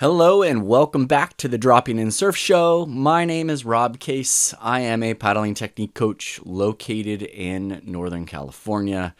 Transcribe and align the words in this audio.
Hello 0.00 0.42
and 0.42 0.66
welcome 0.66 1.04
back 1.04 1.36
to 1.36 1.46
the 1.46 1.58
Dropping 1.58 1.98
in 1.98 2.10
Surf 2.10 2.34
Show. 2.34 2.86
My 2.86 3.26
name 3.26 3.50
is 3.50 3.66
Rob 3.66 3.98
Case. 3.98 4.54
I 4.58 4.80
am 4.80 5.02
a 5.02 5.12
paddling 5.12 5.52
technique 5.52 5.92
coach 5.92 6.40
located 6.42 7.22
in 7.22 7.82
Northern 7.84 8.24
California. 8.24 9.14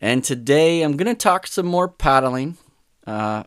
And 0.00 0.22
today 0.22 0.82
I'm 0.82 0.96
going 0.96 1.12
to 1.12 1.16
talk 1.16 1.48
some 1.48 1.66
more 1.66 1.88
paddling 1.88 2.56
uh, 3.04 3.42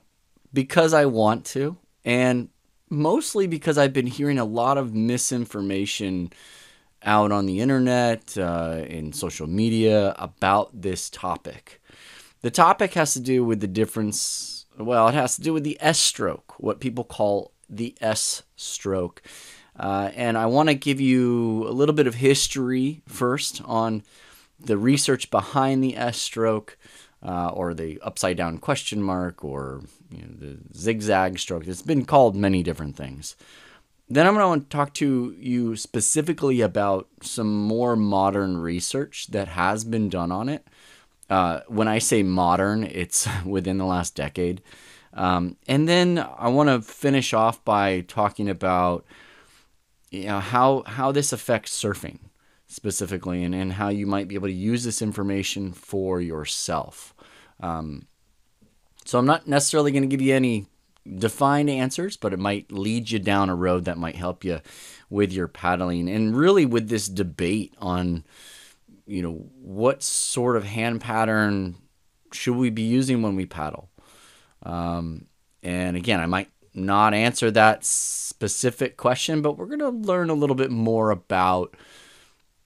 because 0.53 0.93
I 0.93 1.05
want 1.05 1.45
to, 1.45 1.77
and 2.03 2.49
mostly 2.89 3.47
because 3.47 3.77
I've 3.77 3.93
been 3.93 4.07
hearing 4.07 4.37
a 4.37 4.43
lot 4.43 4.77
of 4.77 4.93
misinformation 4.93 6.33
out 7.03 7.31
on 7.31 7.45
the 7.45 7.61
internet, 7.61 8.37
uh, 8.37 8.83
in 8.85 9.13
social 9.13 9.47
media 9.47 10.13
about 10.19 10.81
this 10.81 11.09
topic. 11.09 11.81
The 12.41 12.51
topic 12.51 12.95
has 12.95 13.13
to 13.13 13.21
do 13.21 13.45
with 13.45 13.61
the 13.61 13.67
difference 13.67 14.54
well, 14.77 15.07
it 15.07 15.13
has 15.13 15.35
to 15.35 15.41
do 15.41 15.53
with 15.53 15.63
the 15.63 15.77
S 15.79 15.99
stroke, 15.99 16.55
what 16.59 16.79
people 16.79 17.03
call 17.03 17.51
the 17.69 17.95
S 18.01 18.43
stroke. 18.55 19.21
Uh, 19.77 20.11
and 20.15 20.37
I 20.37 20.45
want 20.45 20.69
to 20.69 20.75
give 20.75 21.01
you 21.01 21.67
a 21.67 21.71
little 21.71 21.95
bit 21.95 22.07
of 22.07 22.15
history 22.15 23.01
first 23.07 23.61
on 23.65 24.03
the 24.59 24.77
research 24.77 25.29
behind 25.29 25.83
the 25.83 25.97
S 25.97 26.17
stroke, 26.17 26.77
uh, 27.21 27.49
or 27.49 27.73
the 27.73 27.99
upside 28.01 28.37
down 28.37 28.57
question 28.57 29.01
mark, 29.01 29.43
or 29.43 29.81
you 30.09 30.21
know, 30.21 30.33
the 30.37 30.57
zigzag 30.77 31.39
stroke. 31.39 31.67
It's 31.67 31.81
been 31.81 32.05
called 32.05 32.35
many 32.35 32.63
different 32.63 32.95
things. 32.95 33.35
Then 34.07 34.27
I'm 34.27 34.35
going 34.35 34.61
to 34.61 34.67
talk 34.67 34.93
to 34.95 35.35
you 35.37 35.75
specifically 35.75 36.61
about 36.61 37.07
some 37.21 37.53
more 37.53 37.95
modern 37.95 38.57
research 38.57 39.27
that 39.27 39.49
has 39.49 39.83
been 39.83 40.09
done 40.09 40.31
on 40.31 40.47
it 40.47 40.67
uh, 41.29 41.61
when 41.67 41.87
I 41.87 41.99
say 41.99 42.23
modern, 42.23 42.83
it's 42.83 43.27
within 43.45 43.77
the 43.77 43.85
last 43.85 44.15
decade. 44.15 44.61
Um, 45.13 45.57
and 45.67 45.87
then 45.87 46.19
I 46.37 46.49
want 46.49 46.69
to 46.69 46.81
finish 46.81 47.33
off 47.33 47.63
by 47.63 48.01
talking 48.01 48.49
about 48.49 49.05
you 50.11 50.25
know 50.25 50.39
how 50.39 50.83
how 50.85 51.11
this 51.11 51.33
affects 51.33 51.81
surfing 51.81 52.19
specifically, 52.67 53.43
and, 53.43 53.55
and 53.55 53.73
how 53.73 53.89
you 53.89 54.05
might 54.05 54.27
be 54.27 54.35
able 54.35 54.47
to 54.47 54.53
use 54.53 54.83
this 54.83 55.01
information 55.01 55.71
for 55.71 56.19
yourself. 56.19 57.13
Um, 57.59 58.07
so 59.05 59.19
I'm 59.19 59.25
not 59.25 59.47
necessarily 59.47 59.91
going 59.91 60.03
to 60.03 60.07
give 60.07 60.21
you 60.21 60.35
any 60.35 60.65
defined 61.17 61.69
answers, 61.69 62.17
but 62.17 62.33
it 62.33 62.39
might 62.39 62.71
lead 62.71 63.11
you 63.11 63.19
down 63.19 63.49
a 63.49 63.55
road 63.55 63.85
that 63.85 63.97
might 63.97 64.15
help 64.15 64.43
you 64.43 64.61
with 65.09 65.31
your 65.31 65.47
paddling, 65.47 66.09
and 66.09 66.35
really 66.35 66.65
with 66.65 66.89
this 66.89 67.07
debate 67.07 67.73
on 67.79 68.25
you 69.05 69.21
know, 69.21 69.33
what 69.61 70.03
sort 70.03 70.55
of 70.55 70.63
hand 70.63 71.01
pattern 71.01 71.75
should 72.31 72.55
we 72.55 72.69
be 72.69 72.83
using 72.83 73.21
when 73.21 73.35
we 73.35 73.45
paddle? 73.45 73.89
Um, 74.63 75.27
and 75.63 75.95
again, 75.95 76.19
I 76.19 76.25
might 76.25 76.49
not 76.73 77.13
answer 77.13 77.51
that 77.51 77.85
specific 77.85 78.97
question, 78.97 79.41
but 79.41 79.57
we're 79.57 79.67
going 79.67 79.79
to 79.79 79.89
learn 79.89 80.29
a 80.29 80.35
little 80.35 80.55
bit 80.55 80.71
more 80.71 81.11
about 81.11 81.75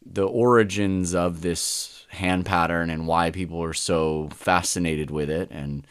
the 0.05 0.25
origins 0.25 1.13
of 1.13 1.41
this 1.41 2.05
hand 2.09 2.45
pattern 2.45 2.89
and 2.89 3.05
why 3.05 3.29
people 3.29 3.61
are 3.61 3.73
so 3.73 4.29
fascinated 4.33 5.11
with 5.11 5.29
it 5.29 5.49
and 5.51 5.85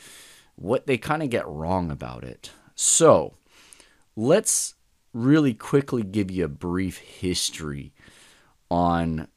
what 0.56 0.86
they 0.86 0.98
kind 0.98 1.22
of 1.22 1.30
get 1.30 1.46
wrong 1.46 1.90
about 1.90 2.24
it. 2.24 2.50
So, 2.74 3.34
let's 4.16 4.74
really 5.12 5.54
quickly 5.54 6.02
give 6.02 6.30
you 6.30 6.44
a 6.44 6.48
brief 6.48 6.98
history 6.98 7.92
on 8.70 9.28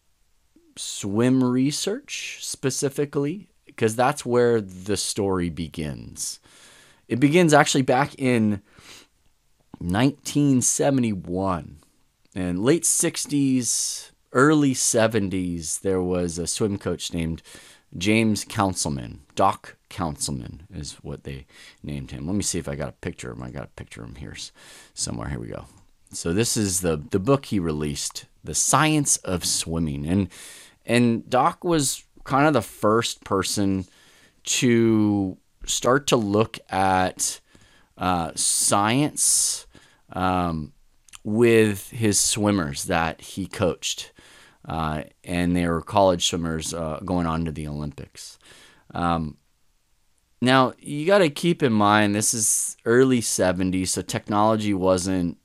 swim 0.78 1.44
research 1.44 2.40
specifically, 2.42 3.50
because 3.66 3.96
that's 3.96 4.26
where 4.26 4.62
the 4.62 4.98
story 4.98 5.50
begins. 5.50 6.40
It 7.08 7.20
begins 7.20 7.54
actually 7.54 7.82
back 7.82 8.16
in 8.18 8.62
1971 9.80 11.78
and 12.36 12.64
late 12.64 12.84
60s, 12.84 14.12
early 14.32 14.74
70s. 14.74 15.82
There 15.82 16.02
was 16.02 16.38
a 16.38 16.48
swim 16.48 16.78
coach 16.78 17.14
named 17.14 17.42
James 17.98 18.46
Counsilman. 18.46 19.20
Doc 19.36 19.76
Counsilman 19.90 20.62
is 20.74 20.94
what 21.02 21.24
they 21.24 21.46
named 21.84 22.12
him. 22.12 22.28
Let 22.28 22.36
me 22.36 22.44
see 22.44 22.60
if 22.60 22.70
I 22.70 22.76
got 22.76 22.90
a 22.90 22.94
picture 22.94 23.32
of 23.32 23.38
him. 23.38 23.44
I 23.44 23.50
got 23.50 23.66
a 23.66 23.70
picture 23.70 24.04
of 24.04 24.10
him 24.10 24.16
here 24.16 24.36
somewhere. 24.94 25.30
Here 25.30 25.40
we 25.40 25.48
go. 25.48 25.66
So 26.14 26.34
this 26.34 26.56
is 26.58 26.82
the 26.82 26.98
the 26.98 27.20
book 27.20 27.46
he 27.46 27.60
released, 27.60 28.26
The 28.44 28.56
Science 28.56 29.18
of 29.18 29.46
Swimming. 29.46 30.06
And 30.06 30.30
and 30.86 31.30
Doc 31.30 31.64
was 31.64 32.04
kind 32.24 32.48
of 32.48 32.54
the 32.54 32.62
first 32.62 33.24
person 33.24 33.86
to 34.44 35.38
start 35.66 36.08
to 36.08 36.16
look 36.16 36.58
at 36.70 37.40
uh, 37.98 38.32
science 38.36 39.68
um, 40.14 40.74
with 41.24 41.90
his 41.92 42.20
swimmers 42.20 42.86
that 42.86 43.22
he 43.22 43.48
coached. 43.48 44.12
Uh, 44.68 45.04
and 45.24 45.56
they 45.56 45.68
were 45.68 45.82
college 45.82 46.28
swimmers 46.28 46.74
uh, 46.74 47.00
going 47.04 47.26
on 47.26 47.46
to 47.46 47.52
the 47.52 47.68
Olympics. 47.68 48.38
Um, 48.94 49.38
now, 50.42 50.74
you 50.80 51.06
got 51.06 51.20
to 51.20 51.30
keep 51.30 51.62
in 51.62 51.74
mind 51.74 52.16
this 52.16 52.34
is 52.34 52.76
early 52.86 53.22
70s, 53.22 53.90
so 53.90 54.02
technology 54.02 54.74
wasn't 54.74 55.38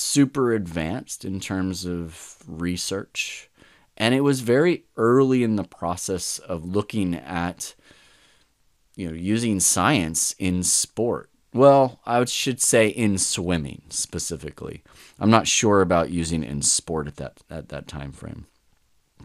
super 0.00 0.52
advanced 0.52 1.24
in 1.24 1.40
terms 1.40 1.84
of 1.84 2.38
research. 2.46 3.48
And 3.96 4.14
it 4.14 4.22
was 4.22 4.40
very 4.40 4.84
early 4.96 5.42
in 5.42 5.56
the 5.56 5.64
process 5.64 6.38
of 6.38 6.64
looking 6.64 7.14
at, 7.14 7.74
you 8.96 9.08
know, 9.08 9.14
using 9.14 9.60
science 9.60 10.34
in 10.38 10.62
sport. 10.62 11.30
Well, 11.52 12.00
I 12.06 12.24
should 12.24 12.60
say 12.60 12.88
in 12.88 13.18
swimming 13.18 13.82
specifically. 13.90 14.82
I'm 15.18 15.30
not 15.30 15.48
sure 15.48 15.82
about 15.82 16.10
using 16.10 16.44
in 16.44 16.62
sport 16.62 17.08
at 17.08 17.16
that 17.16 17.42
at 17.50 17.68
that 17.68 17.88
time 17.88 18.12
frame. 18.12 18.46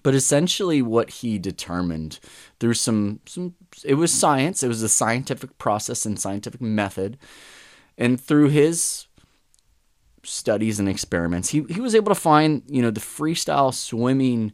But 0.03 0.15
essentially 0.15 0.81
what 0.81 1.09
he 1.09 1.39
determined 1.39 2.19
through 2.59 2.73
some 2.73 3.21
some 3.25 3.55
it 3.83 3.93
was 3.95 4.11
science, 4.11 4.61
it 4.63 4.67
was 4.67 4.83
a 4.83 4.89
scientific 4.89 5.57
process 5.57 6.05
and 6.05 6.19
scientific 6.19 6.61
method. 6.61 7.17
And 7.97 8.19
through 8.19 8.49
his 8.49 9.05
studies 10.25 10.79
and 10.79 10.89
experiments, 10.89 11.49
he, 11.49 11.63
he 11.69 11.79
was 11.79 11.95
able 11.95 12.13
to 12.13 12.19
find, 12.19 12.63
you 12.67 12.81
know, 12.81 12.91
the 12.91 12.99
freestyle 12.99 13.73
swimming 13.73 14.53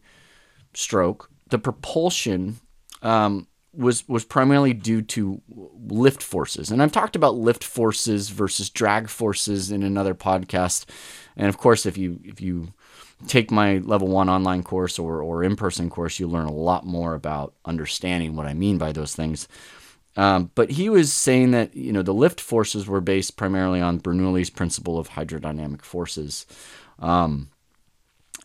stroke, 0.73 1.29
the 1.49 1.57
propulsion 1.57 2.59
um, 3.01 3.47
was 3.73 4.07
was 4.07 4.25
primarily 4.25 4.73
due 4.73 5.01
to 5.01 5.41
lift 5.87 6.21
forces. 6.21 6.71
And 6.71 6.81
I've 6.81 6.91
talked 6.91 7.15
about 7.15 7.35
lift 7.35 7.63
forces 7.63 8.29
versus 8.29 8.69
drag 8.69 9.09
forces 9.09 9.71
in 9.71 9.83
another 9.83 10.13
podcast. 10.13 10.85
And 11.37 11.47
of 11.47 11.57
course, 11.57 11.85
if 11.85 11.97
you 11.97 12.19
if 12.23 12.41
you 12.41 12.73
take 13.27 13.51
my 13.51 13.77
level 13.77 14.07
one 14.07 14.29
online 14.29 14.63
course 14.63 14.97
or, 14.97 15.21
or 15.21 15.43
in-person 15.43 15.89
course, 15.89 16.19
you 16.19 16.27
learn 16.27 16.47
a 16.47 16.53
lot 16.53 16.85
more 16.85 17.13
about 17.13 17.53
understanding 17.65 18.35
what 18.35 18.47
I 18.47 18.53
mean 18.53 18.77
by 18.77 18.91
those 18.91 19.15
things. 19.15 19.47
Um, 20.17 20.51
but 20.55 20.71
he 20.71 20.89
was 20.89 21.13
saying 21.13 21.51
that 21.51 21.75
you 21.75 21.93
know 21.93 22.01
the 22.01 22.13
lift 22.13 22.41
forces 22.41 22.87
were 22.87 23.01
based 23.01 23.37
primarily 23.37 23.79
on 23.79 23.99
Bernoulli's 23.99 24.49
principle 24.49 24.99
of 24.99 25.09
hydrodynamic 25.09 25.83
forces, 25.83 26.45
um, 26.99 27.49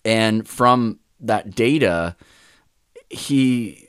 and 0.05 0.47
from 0.47 1.01
that 1.21 1.55
data, 1.55 2.15
he 3.11 3.89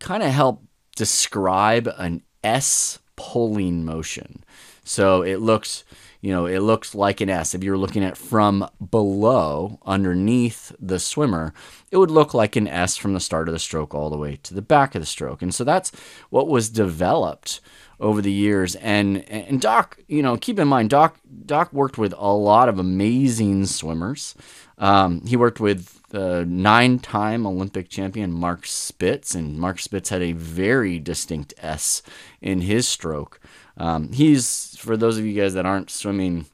kind 0.00 0.22
of 0.22 0.30
helped 0.30 0.64
describe 0.96 1.88
an 1.98 2.22
S 2.42 2.98
pulling 3.14 3.84
motion. 3.84 4.44
So 4.84 5.22
it 5.22 5.36
looks 5.36 5.84
you 6.20 6.32
know, 6.32 6.46
it 6.46 6.60
looks 6.60 6.94
like 6.94 7.20
an 7.20 7.30
S. 7.30 7.54
If 7.54 7.62
you 7.62 7.70
were 7.70 7.78
looking 7.78 8.04
at 8.04 8.16
from 8.16 8.68
below, 8.90 9.78
underneath 9.86 10.72
the 10.80 10.98
swimmer, 10.98 11.52
it 11.90 11.96
would 11.96 12.10
look 12.10 12.34
like 12.34 12.56
an 12.56 12.66
S 12.66 12.96
from 12.96 13.14
the 13.14 13.20
start 13.20 13.48
of 13.48 13.52
the 13.52 13.58
stroke 13.58 13.94
all 13.94 14.10
the 14.10 14.18
way 14.18 14.36
to 14.42 14.54
the 14.54 14.62
back 14.62 14.94
of 14.94 15.02
the 15.02 15.06
stroke. 15.06 15.42
And 15.42 15.54
so 15.54 15.64
that's 15.64 15.92
what 16.30 16.48
was 16.48 16.70
developed 16.70 17.60
over 18.00 18.20
the 18.20 18.32
years. 18.32 18.74
And 18.76 19.28
and 19.28 19.60
Doc, 19.60 19.98
you 20.08 20.22
know, 20.22 20.36
keep 20.36 20.58
in 20.58 20.68
mind, 20.68 20.90
Doc 20.90 21.18
Doc 21.46 21.72
worked 21.72 21.98
with 21.98 22.14
a 22.16 22.32
lot 22.32 22.68
of 22.68 22.78
amazing 22.78 23.66
swimmers. 23.66 24.34
Um, 24.78 25.26
he 25.26 25.36
worked 25.36 25.58
with 25.60 25.94
nine-time 26.12 27.46
Olympic 27.46 27.88
champion 27.88 28.32
Mark 28.32 28.66
Spitz, 28.66 29.34
and 29.34 29.58
Mark 29.58 29.78
Spitz 29.78 30.08
had 30.08 30.22
a 30.22 30.32
very 30.32 30.98
distinct 30.98 31.52
S 31.58 32.02
in 32.40 32.62
his 32.62 32.88
stroke. 32.88 33.40
Um, 33.78 34.12
he's 34.12 34.76
for 34.76 34.96
those 34.96 35.18
of 35.18 35.24
you 35.24 35.40
guys 35.40 35.54
that 35.54 35.66
aren't 35.66 35.90
swimming 35.90 36.46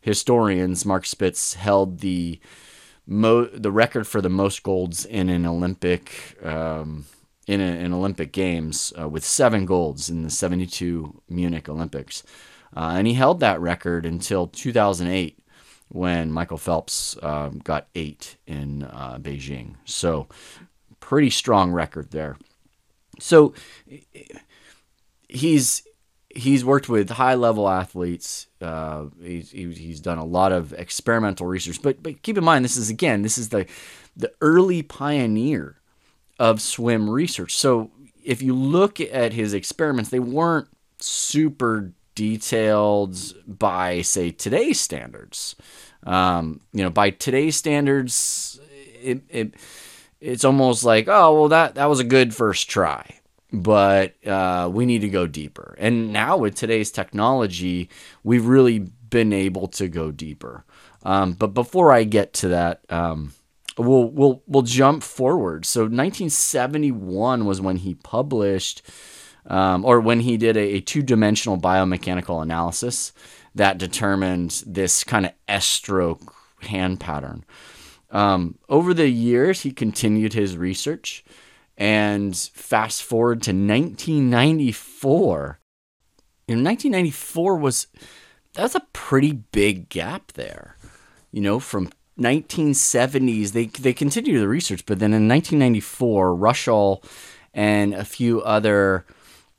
historians, 0.00 0.84
Mark 0.84 1.06
Spitz 1.06 1.54
held 1.54 2.00
the 2.00 2.40
mo- 3.06 3.46
the 3.46 3.70
record 3.70 4.06
for 4.06 4.20
the 4.20 4.30
most 4.30 4.62
golds 4.62 5.04
in 5.04 5.28
an 5.28 5.46
Olympic 5.46 6.38
um, 6.44 7.04
in 7.46 7.60
an 7.60 7.92
Olympic 7.92 8.32
Games 8.32 8.92
uh, 8.98 9.08
with 9.08 9.24
seven 9.24 9.66
golds 9.66 10.08
in 10.08 10.22
the 10.22 10.30
72 10.30 11.20
Munich 11.28 11.68
Olympics, 11.68 12.22
uh, 12.74 12.94
and 12.96 13.06
he 13.06 13.14
held 13.14 13.40
that 13.40 13.60
record 13.60 14.06
until 14.06 14.46
2008 14.46 15.38
when 15.88 16.32
Michael 16.32 16.56
Phelps 16.56 17.16
um, 17.22 17.60
got 17.62 17.88
eight 17.94 18.36
in 18.46 18.84
uh, 18.84 19.18
Beijing. 19.20 19.74
So 19.84 20.28
pretty 21.00 21.30
strong 21.30 21.70
record 21.70 22.10
there. 22.10 22.36
So 23.20 23.54
he's 25.28 25.86
he's 26.34 26.64
worked 26.64 26.88
with 26.88 27.10
high 27.10 27.34
level 27.34 27.68
athletes. 27.68 28.46
Uh, 28.60 29.06
he's, 29.22 29.50
he's 29.50 30.00
done 30.00 30.18
a 30.18 30.24
lot 30.24 30.52
of 30.52 30.72
experimental 30.74 31.46
research. 31.46 31.80
But 31.82 32.02
but 32.02 32.22
keep 32.22 32.38
in 32.38 32.44
mind, 32.44 32.64
this 32.64 32.76
is 32.76 32.90
again, 32.90 33.22
this 33.22 33.38
is 33.38 33.50
the 33.50 33.66
the 34.16 34.32
early 34.40 34.82
pioneer 34.82 35.76
of 36.38 36.60
swim 36.60 37.08
research. 37.08 37.56
So 37.56 37.90
if 38.22 38.42
you 38.42 38.54
look 38.54 39.00
at 39.00 39.32
his 39.32 39.54
experiments, 39.54 40.10
they 40.10 40.20
weren't 40.20 40.68
super 40.98 41.92
detailed 42.14 43.16
by 43.46 44.02
say 44.02 44.30
today's 44.30 44.80
standards. 44.80 45.56
Um, 46.04 46.60
you 46.72 46.82
know, 46.82 46.90
by 46.90 47.10
today's 47.10 47.56
standards, 47.56 48.60
it, 49.02 49.22
it 49.28 49.54
it's 50.20 50.44
almost 50.44 50.84
like 50.84 51.06
oh 51.08 51.38
well 51.38 51.48
that 51.48 51.74
that 51.74 51.86
was 51.86 52.00
a 52.00 52.04
good 52.04 52.34
first 52.34 52.68
try 52.68 53.20
but 53.52 54.14
uh, 54.26 54.68
we 54.72 54.86
need 54.86 55.00
to 55.00 55.08
go 55.08 55.26
deeper. 55.26 55.74
And 55.78 56.12
now 56.12 56.36
with 56.36 56.54
today's 56.54 56.90
technology, 56.90 57.88
we've 58.22 58.46
really 58.46 58.78
been 58.78 59.32
able 59.32 59.68
to 59.68 59.88
go 59.88 60.10
deeper. 60.10 60.64
Um, 61.04 61.32
but 61.32 61.48
before 61.48 61.92
I 61.92 62.04
get 62.04 62.32
to 62.34 62.48
that, 62.48 62.84
um, 62.90 63.32
we'll 63.78 64.10
we'll 64.10 64.42
we'll 64.46 64.62
jump 64.62 65.02
forward. 65.02 65.66
So 65.66 65.82
1971 65.82 67.44
was 67.44 67.60
when 67.60 67.76
he 67.76 67.94
published, 67.94 68.82
um, 69.46 69.84
or 69.84 70.00
when 70.00 70.20
he 70.20 70.36
did 70.36 70.56
a, 70.56 70.76
a 70.76 70.80
two-dimensional 70.80 71.58
biomechanical 71.58 72.42
analysis 72.42 73.12
that 73.54 73.78
determined 73.78 74.62
this 74.66 75.04
kind 75.04 75.26
of 75.26 75.32
S-stroke 75.46 76.34
hand 76.62 76.98
pattern. 76.98 77.44
Um, 78.10 78.58
over 78.68 78.94
the 78.94 79.08
years, 79.08 79.60
he 79.62 79.70
continued 79.70 80.32
his 80.32 80.56
research. 80.56 81.24
And 81.76 82.36
fast 82.36 83.02
forward 83.02 83.42
to 83.42 83.50
1994. 83.50 85.58
You 86.46 86.56
know, 86.56 86.62
1994 86.62 87.56
was 87.56 87.86
that's 88.52 88.74
a 88.74 88.86
pretty 88.92 89.32
big 89.32 89.88
gap 89.88 90.32
there. 90.32 90.76
You 91.32 91.40
know, 91.40 91.58
from 91.58 91.90
1970s, 92.18 93.52
they 93.52 93.66
they 93.66 93.92
continued 93.92 94.40
the 94.40 94.48
research, 94.48 94.86
but 94.86 95.00
then 95.00 95.12
in 95.12 95.28
1994, 95.28 96.36
Rushall 96.36 97.04
and 97.52 97.94
a 97.94 98.04
few 98.04 98.40
other 98.42 99.04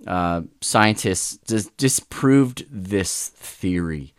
uh, 0.08 0.42
scientists 0.62 1.38
dis- 1.46 1.70
disproved 1.78 2.66
this 2.70 3.30
theory 3.30 4.14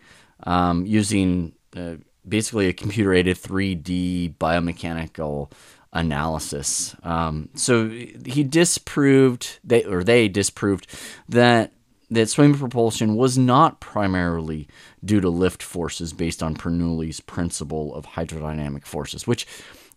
um, 0.45 0.87
using 0.87 1.55
uh, 1.77 1.97
basically 2.27 2.69
a 2.69 2.73
computer 2.73 3.15
aided 3.15 3.37
3D 3.37 4.37
biomechanical 4.37 5.51
analysis. 5.97 6.95
Um, 7.03 7.49
so 7.55 7.89
he 7.89 8.45
disproved 8.45 9.59
they 9.65 9.83
or 9.85 10.05
they 10.05 10.29
disproved 10.29 10.87
that 11.29 11.73
that 12.11 12.29
swimming 12.29 12.59
propulsion 12.59 13.17
was 13.17 13.37
not 13.37 13.81
primarily 13.81 14.69
due 15.05 15.21
to 15.21 15.29
lift 15.29 15.63
forces 15.63 16.13
based 16.13 16.43
on 16.43 16.55
Bernoulli's 16.55 17.21
principle 17.21 17.95
of 17.95 18.07
hydrodynamic 18.07 18.85
forces, 18.85 19.27
which 19.27 19.47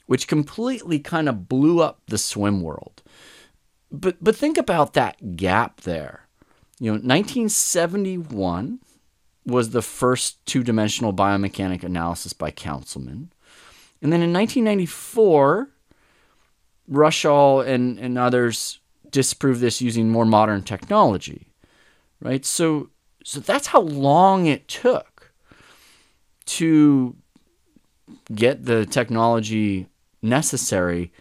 which 0.08 0.28
completely 0.28 0.98
kind 1.00 1.30
of 1.30 1.48
blew 1.48 1.82
up 1.82 2.02
the 2.08 2.18
swim 2.18 2.62
world. 2.62 3.04
But 3.92 4.24
but 4.24 4.36
think 4.36 4.58
about 4.58 4.94
that 4.94 5.36
gap 5.36 5.82
there. 5.82 6.28
You 6.80 6.92
know, 6.92 6.94
1971 6.94 8.80
was 9.46 9.72
the 9.72 9.82
first 9.82 10.46
two-dimensional 10.46 11.14
biomechanic 11.14 11.84
analysis 11.84 12.32
by 12.32 12.52
Counsilman. 12.52 13.32
And 14.02 14.14
then 14.14 14.22
in 14.22 14.32
1994, 14.32 15.70
Rushall 16.92 17.66
and, 17.66 18.00
and 18.00 18.18
others 18.18 18.80
disprove 19.12 19.60
this 19.60 19.82
using 19.82 20.10
more 20.10 20.26
modern 20.26 20.64
technology, 20.64 21.48
right? 22.20 22.46
So, 22.46 22.90
so 23.24 23.40
that's 23.40 23.68
how 23.68 23.82
long 23.82 24.46
it 24.46 24.68
took 24.68 25.32
to 26.46 27.16
get 28.34 28.66
the 28.66 28.86
technology 28.86 29.88
necessary 30.22 31.12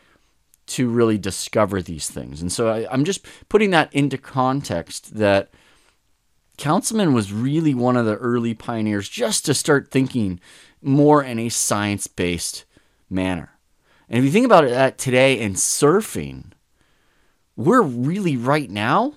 to 0.67 0.89
really 0.89 1.19
discover 1.19 1.81
these 1.81 2.09
things. 2.11 2.43
And 2.43 2.53
so 2.53 2.69
I, 2.69 2.93
am 2.93 3.05
just 3.05 3.27
putting 3.49 3.71
that 3.71 3.93
into 3.93 4.19
context 4.19 5.17
that 5.17 5.51
Counsilman 6.59 7.15
was 7.15 7.33
really 7.33 7.75
one 7.75 7.97
of 7.97 8.05
the 8.05 8.17
early 8.17 8.53
pioneers 8.53 9.09
just 9.09 9.47
to 9.47 9.55
start 9.55 9.91
thinking 9.91 10.41
more 10.83 11.23
in 11.23 11.39
a 11.39 11.49
science 11.49 12.07
based 12.07 12.65
manner. 13.09 13.58
And 14.09 14.19
if 14.19 14.25
you 14.25 14.31
think 14.31 14.47
about 14.47 14.65
it 14.65 14.71
that 14.71 14.99
today 14.99 15.39
in 15.39 15.55
surfing, 15.55 16.53
we're 17.57 17.83
really 17.83 18.37
right 18.37 18.71
now 18.71 19.15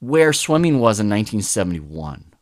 where 0.00 0.32
swimming 0.32 0.74
was 0.74 0.98
in 0.98 1.08
1971. 1.08 2.32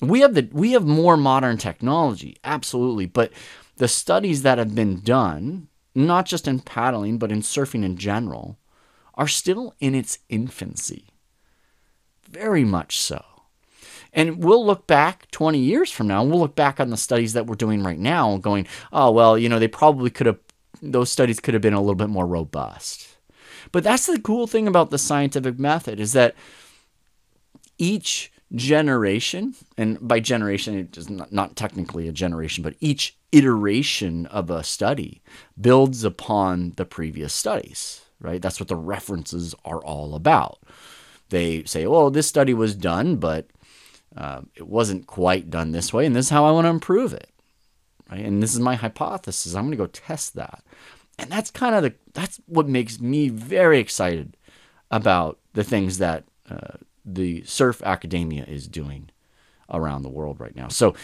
We 0.00 0.20
have 0.20 0.34
the 0.34 0.48
we 0.52 0.72
have 0.72 0.84
more 0.84 1.16
modern 1.16 1.56
technology, 1.56 2.36
absolutely, 2.44 3.06
but 3.06 3.32
the 3.76 3.88
studies 3.88 4.42
that 4.42 4.58
have 4.58 4.74
been 4.74 5.00
done, 5.00 5.68
not 5.94 6.26
just 6.26 6.46
in 6.46 6.60
paddling 6.60 7.18
but 7.18 7.32
in 7.32 7.40
surfing 7.40 7.84
in 7.84 7.96
general, 7.96 8.58
are 9.14 9.28
still 9.28 9.74
in 9.80 9.94
its 9.94 10.18
infancy. 10.28 11.06
Very 12.28 12.64
much 12.64 12.98
so. 12.98 13.35
And 14.12 14.42
we'll 14.42 14.64
look 14.64 14.86
back 14.86 15.30
20 15.30 15.58
years 15.58 15.90
from 15.90 16.08
now, 16.08 16.22
and 16.22 16.30
we'll 16.30 16.40
look 16.40 16.56
back 16.56 16.80
on 16.80 16.90
the 16.90 16.96
studies 16.96 17.32
that 17.34 17.46
we're 17.46 17.54
doing 17.54 17.82
right 17.82 17.98
now 17.98 18.38
going, 18.38 18.66
oh, 18.92 19.10
well, 19.10 19.36
you 19.36 19.48
know, 19.48 19.58
they 19.58 19.68
probably 19.68 20.10
could 20.10 20.26
have, 20.26 20.38
those 20.82 21.10
studies 21.10 21.40
could 21.40 21.54
have 21.54 21.62
been 21.62 21.74
a 21.74 21.80
little 21.80 21.94
bit 21.94 22.08
more 22.08 22.26
robust. 22.26 23.08
But 23.72 23.84
that's 23.84 24.06
the 24.06 24.20
cool 24.20 24.46
thing 24.46 24.68
about 24.68 24.90
the 24.90 24.98
scientific 24.98 25.58
method 25.58 26.00
is 26.00 26.12
that 26.12 26.34
each 27.78 28.32
generation, 28.54 29.54
and 29.76 29.98
by 30.06 30.20
generation, 30.20 30.78
it 30.78 30.96
is 30.96 31.10
not, 31.10 31.32
not 31.32 31.56
technically 31.56 32.08
a 32.08 32.12
generation, 32.12 32.62
but 32.62 32.76
each 32.80 33.16
iteration 33.32 34.26
of 34.26 34.50
a 34.50 34.62
study 34.62 35.22
builds 35.60 36.04
upon 36.04 36.72
the 36.76 36.84
previous 36.84 37.32
studies, 37.32 38.02
right? 38.20 38.40
That's 38.40 38.60
what 38.60 38.68
the 38.68 38.76
references 38.76 39.54
are 39.64 39.82
all 39.82 40.14
about. 40.14 40.58
They 41.30 41.64
say, 41.64 41.86
well, 41.86 42.10
this 42.10 42.28
study 42.28 42.54
was 42.54 42.74
done, 42.74 43.16
but 43.16 43.48
uh, 44.16 44.40
it 44.54 44.66
wasn't 44.66 45.06
quite 45.06 45.50
done 45.50 45.72
this 45.72 45.92
way, 45.92 46.06
and 46.06 46.16
this 46.16 46.26
is 46.26 46.30
how 46.30 46.44
I 46.44 46.52
want 46.52 46.64
to 46.64 46.70
improve 46.70 47.12
it. 47.12 47.30
Right? 48.10 48.24
And 48.24 48.42
this 48.42 48.54
is 48.54 48.60
my 48.60 48.76
hypothesis. 48.76 49.54
I'm 49.54 49.64
going 49.64 49.72
to 49.72 49.76
go 49.76 49.86
test 49.86 50.34
that. 50.34 50.62
And 51.18 51.30
that's 51.30 51.50
kind 51.50 51.74
of 51.74 51.82
the 51.82 51.94
that's 52.12 52.40
what 52.46 52.68
makes 52.68 53.00
me 53.00 53.28
very 53.28 53.78
excited 53.78 54.36
about 54.90 55.38
the 55.54 55.64
things 55.64 55.98
that 55.98 56.24
uh, 56.50 56.76
the 57.04 57.42
surf 57.44 57.82
academia 57.84 58.44
is 58.44 58.68
doing 58.68 59.10
around 59.70 60.02
the 60.02 60.08
world 60.10 60.38
right 60.40 60.54
now. 60.54 60.68
So 60.68 60.94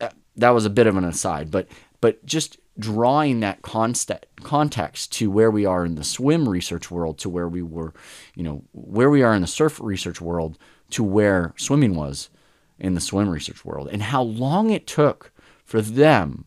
uh, 0.00 0.08
that 0.36 0.50
was 0.50 0.64
a 0.64 0.70
bit 0.70 0.86
of 0.86 0.96
an 0.96 1.04
aside, 1.04 1.50
but 1.50 1.68
but 2.00 2.24
just 2.24 2.58
drawing 2.78 3.40
that 3.40 3.60
context 3.60 4.26
context 4.42 5.12
to 5.12 5.30
where 5.30 5.50
we 5.50 5.66
are 5.66 5.84
in 5.84 5.96
the 5.96 6.04
swim 6.04 6.48
research 6.48 6.90
world 6.90 7.18
to 7.18 7.28
where 7.28 7.48
we 7.48 7.62
were, 7.62 7.92
you 8.34 8.42
know, 8.42 8.64
where 8.72 9.10
we 9.10 9.22
are 9.22 9.34
in 9.34 9.42
the 9.42 9.46
surf 9.46 9.78
research 9.80 10.20
world 10.20 10.58
to 10.90 11.04
where 11.04 11.52
swimming 11.56 11.94
was 11.94 12.30
in 12.80 12.94
the 12.94 13.00
swim 13.00 13.28
research 13.28 13.64
world 13.64 13.88
and 13.92 14.02
how 14.02 14.22
long 14.22 14.70
it 14.70 14.86
took 14.86 15.32
for 15.64 15.80
them 15.80 16.46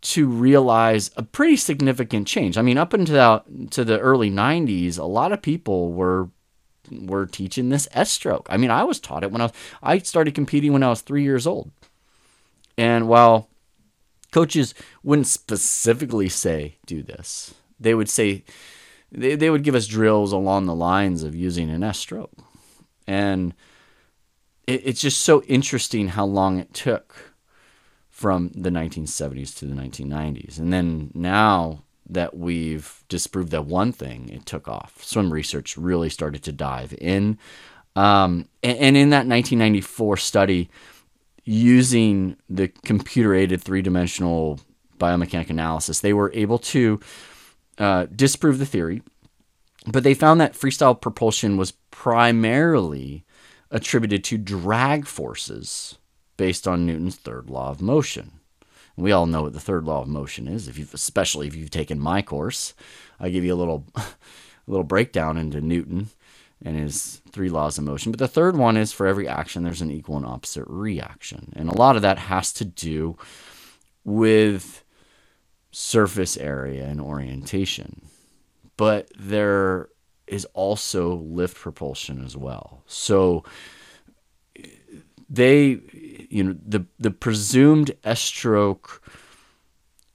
to 0.00 0.28
realize 0.28 1.10
a 1.16 1.22
pretty 1.22 1.56
significant 1.56 2.28
change. 2.28 2.56
I 2.56 2.62
mean, 2.62 2.78
up 2.78 2.92
until 2.92 3.44
to 3.70 3.84
the 3.84 3.98
early 3.98 4.30
90s, 4.30 4.98
a 4.98 5.04
lot 5.04 5.32
of 5.32 5.42
people 5.42 5.92
were 5.92 6.28
were 6.92 7.26
teaching 7.26 7.68
this 7.68 7.88
S 7.90 8.12
stroke. 8.12 8.46
I 8.48 8.56
mean, 8.56 8.70
I 8.70 8.84
was 8.84 9.00
taught 9.00 9.24
it 9.24 9.32
when 9.32 9.40
I 9.40 9.46
was 9.46 9.52
I 9.82 9.98
started 9.98 10.34
competing 10.34 10.72
when 10.72 10.84
I 10.84 10.90
was 10.90 11.00
3 11.00 11.22
years 11.22 11.46
old. 11.46 11.72
And 12.78 13.08
while 13.08 13.48
coaches 14.30 14.74
wouldn't 15.02 15.26
specifically 15.26 16.28
say 16.28 16.76
do 16.86 17.02
this, 17.02 17.54
they 17.80 17.94
would 17.94 18.08
say 18.08 18.44
they, 19.10 19.34
they 19.34 19.50
would 19.50 19.64
give 19.64 19.74
us 19.74 19.86
drills 19.86 20.30
along 20.30 20.66
the 20.66 20.74
lines 20.74 21.22
of 21.22 21.34
using 21.34 21.70
an 21.70 21.82
S 21.82 21.98
stroke. 21.98 22.32
And 23.06 23.54
it, 24.66 24.82
it's 24.84 25.00
just 25.00 25.22
so 25.22 25.42
interesting 25.42 26.08
how 26.08 26.24
long 26.24 26.58
it 26.58 26.72
took 26.74 27.34
from 28.10 28.50
the 28.54 28.70
1970s 28.70 29.56
to 29.58 29.66
the 29.66 29.74
1990s. 29.74 30.58
And 30.58 30.72
then 30.72 31.10
now 31.14 31.82
that 32.08 32.36
we've 32.36 33.04
disproved 33.08 33.50
that 33.50 33.66
one 33.66 33.92
thing, 33.92 34.28
it 34.30 34.46
took 34.46 34.68
off. 34.68 35.02
Swim 35.04 35.32
research 35.32 35.76
really 35.76 36.08
started 36.08 36.42
to 36.44 36.52
dive 36.52 36.94
in. 36.98 37.38
Um, 37.94 38.48
and, 38.62 38.78
and 38.78 38.96
in 38.96 39.10
that 39.10 39.26
1994 39.26 40.16
study, 40.16 40.70
using 41.44 42.36
the 42.48 42.68
computer 42.68 43.34
aided 43.34 43.62
three 43.62 43.82
dimensional 43.82 44.60
biomechanic 44.98 45.50
analysis, 45.50 46.00
they 46.00 46.12
were 46.12 46.32
able 46.32 46.58
to 46.58 46.98
uh, 47.78 48.06
disprove 48.06 48.58
the 48.58 48.66
theory, 48.66 49.02
but 49.86 50.04
they 50.04 50.14
found 50.14 50.40
that 50.40 50.54
freestyle 50.54 50.98
propulsion 50.98 51.58
was 51.58 51.72
primarily 51.90 53.25
attributed 53.70 54.24
to 54.24 54.38
drag 54.38 55.06
forces 55.06 55.98
based 56.36 56.68
on 56.68 56.86
Newton's 56.86 57.16
third 57.16 57.50
law 57.50 57.70
of 57.70 57.80
motion. 57.80 58.40
We 58.96 59.12
all 59.12 59.26
know 59.26 59.42
what 59.42 59.52
the 59.52 59.60
third 59.60 59.84
law 59.84 60.02
of 60.02 60.08
motion 60.08 60.48
is, 60.48 60.68
if 60.68 60.78
you've, 60.78 60.94
especially 60.94 61.46
if 61.46 61.54
you've 61.54 61.70
taken 61.70 61.98
my 61.98 62.22
course. 62.22 62.72
I 63.20 63.28
give 63.28 63.44
you 63.44 63.54
a 63.54 63.56
little, 63.56 63.84
a 63.96 64.04
little 64.66 64.84
breakdown 64.84 65.36
into 65.36 65.60
Newton. 65.60 66.08
and 66.64 66.76
his 66.76 67.20
three 67.30 67.50
laws 67.50 67.76
of 67.76 67.84
motion. 67.84 68.12
But 68.12 68.18
the 68.18 68.28
third 68.28 68.56
one 68.56 68.76
is 68.76 68.92
for 68.92 69.06
every 69.06 69.28
action, 69.28 69.62
there's 69.62 69.82
an 69.82 69.90
equal 69.90 70.16
and 70.16 70.24
opposite 70.24 70.64
reaction. 70.66 71.52
And 71.54 71.68
a 71.68 71.76
lot 71.76 71.96
of 71.96 72.02
that 72.02 72.18
has 72.18 72.52
to 72.54 72.64
do 72.64 73.16
with 74.04 74.82
surface 75.70 76.36
area 76.38 76.86
and 76.86 77.00
orientation. 77.00 78.06
But 78.78 79.10
there 79.18 79.90
is 80.26 80.44
also 80.54 81.14
lift 81.14 81.56
propulsion 81.56 82.24
as 82.24 82.36
well. 82.36 82.82
So 82.86 83.44
they, 85.28 85.80
you 86.30 86.44
know, 86.44 86.56
the, 86.66 86.86
the 86.98 87.10
presumed 87.10 87.92
S 88.04 88.20
stroke. 88.20 89.02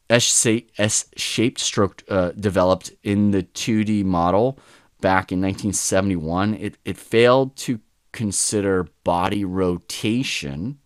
S-shaped 0.09 1.57
stroke 1.57 2.03
uh, 2.09 2.31
developed 2.31 2.91
in 3.01 3.31
the 3.31 3.43
2D 3.43 4.03
model 4.03 4.59
back 5.01 5.31
in 5.31 5.41
1971, 5.41 6.53
it, 6.53 6.77
it 6.85 6.95
failed 6.95 7.55
to 7.57 7.79
consider 8.11 8.87
body 9.03 9.43
rotation 9.43 10.77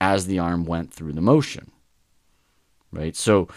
as 0.00 0.26
the 0.26 0.38
arm 0.38 0.64
went 0.64 0.92
through 0.92 1.12
the 1.12 1.20
motion. 1.20 1.70
Right? 2.92 3.16
So 3.16 3.48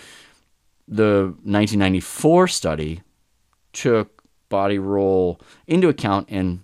the 0.88 1.36
1994 1.44 2.48
study 2.48 3.02
took 3.72 4.19
body 4.50 4.80
roll 4.80 5.40
into 5.68 5.88
account 5.88 6.28
and 6.30 6.64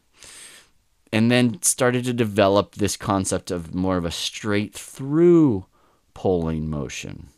and 1.12 1.32
then 1.32 1.62
started 1.62 2.04
to 2.04 2.14
develop 2.14 2.76
this 2.76 2.98
concept 2.98 3.50
of 3.50 3.74
more 3.74 3.96
of 3.96 4.04
a 4.04 4.12
straight 4.12 4.74
through 4.74 5.66
pulling 6.14 6.70
motion. 6.70 7.30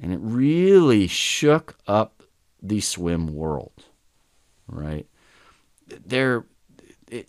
And 0.00 0.12
it 0.12 0.20
really 0.22 1.06
shook 1.06 1.76
up 1.86 2.22
the 2.62 2.80
swim 2.80 3.34
world 3.34 3.84
right? 4.72 5.06
They're 5.88 6.44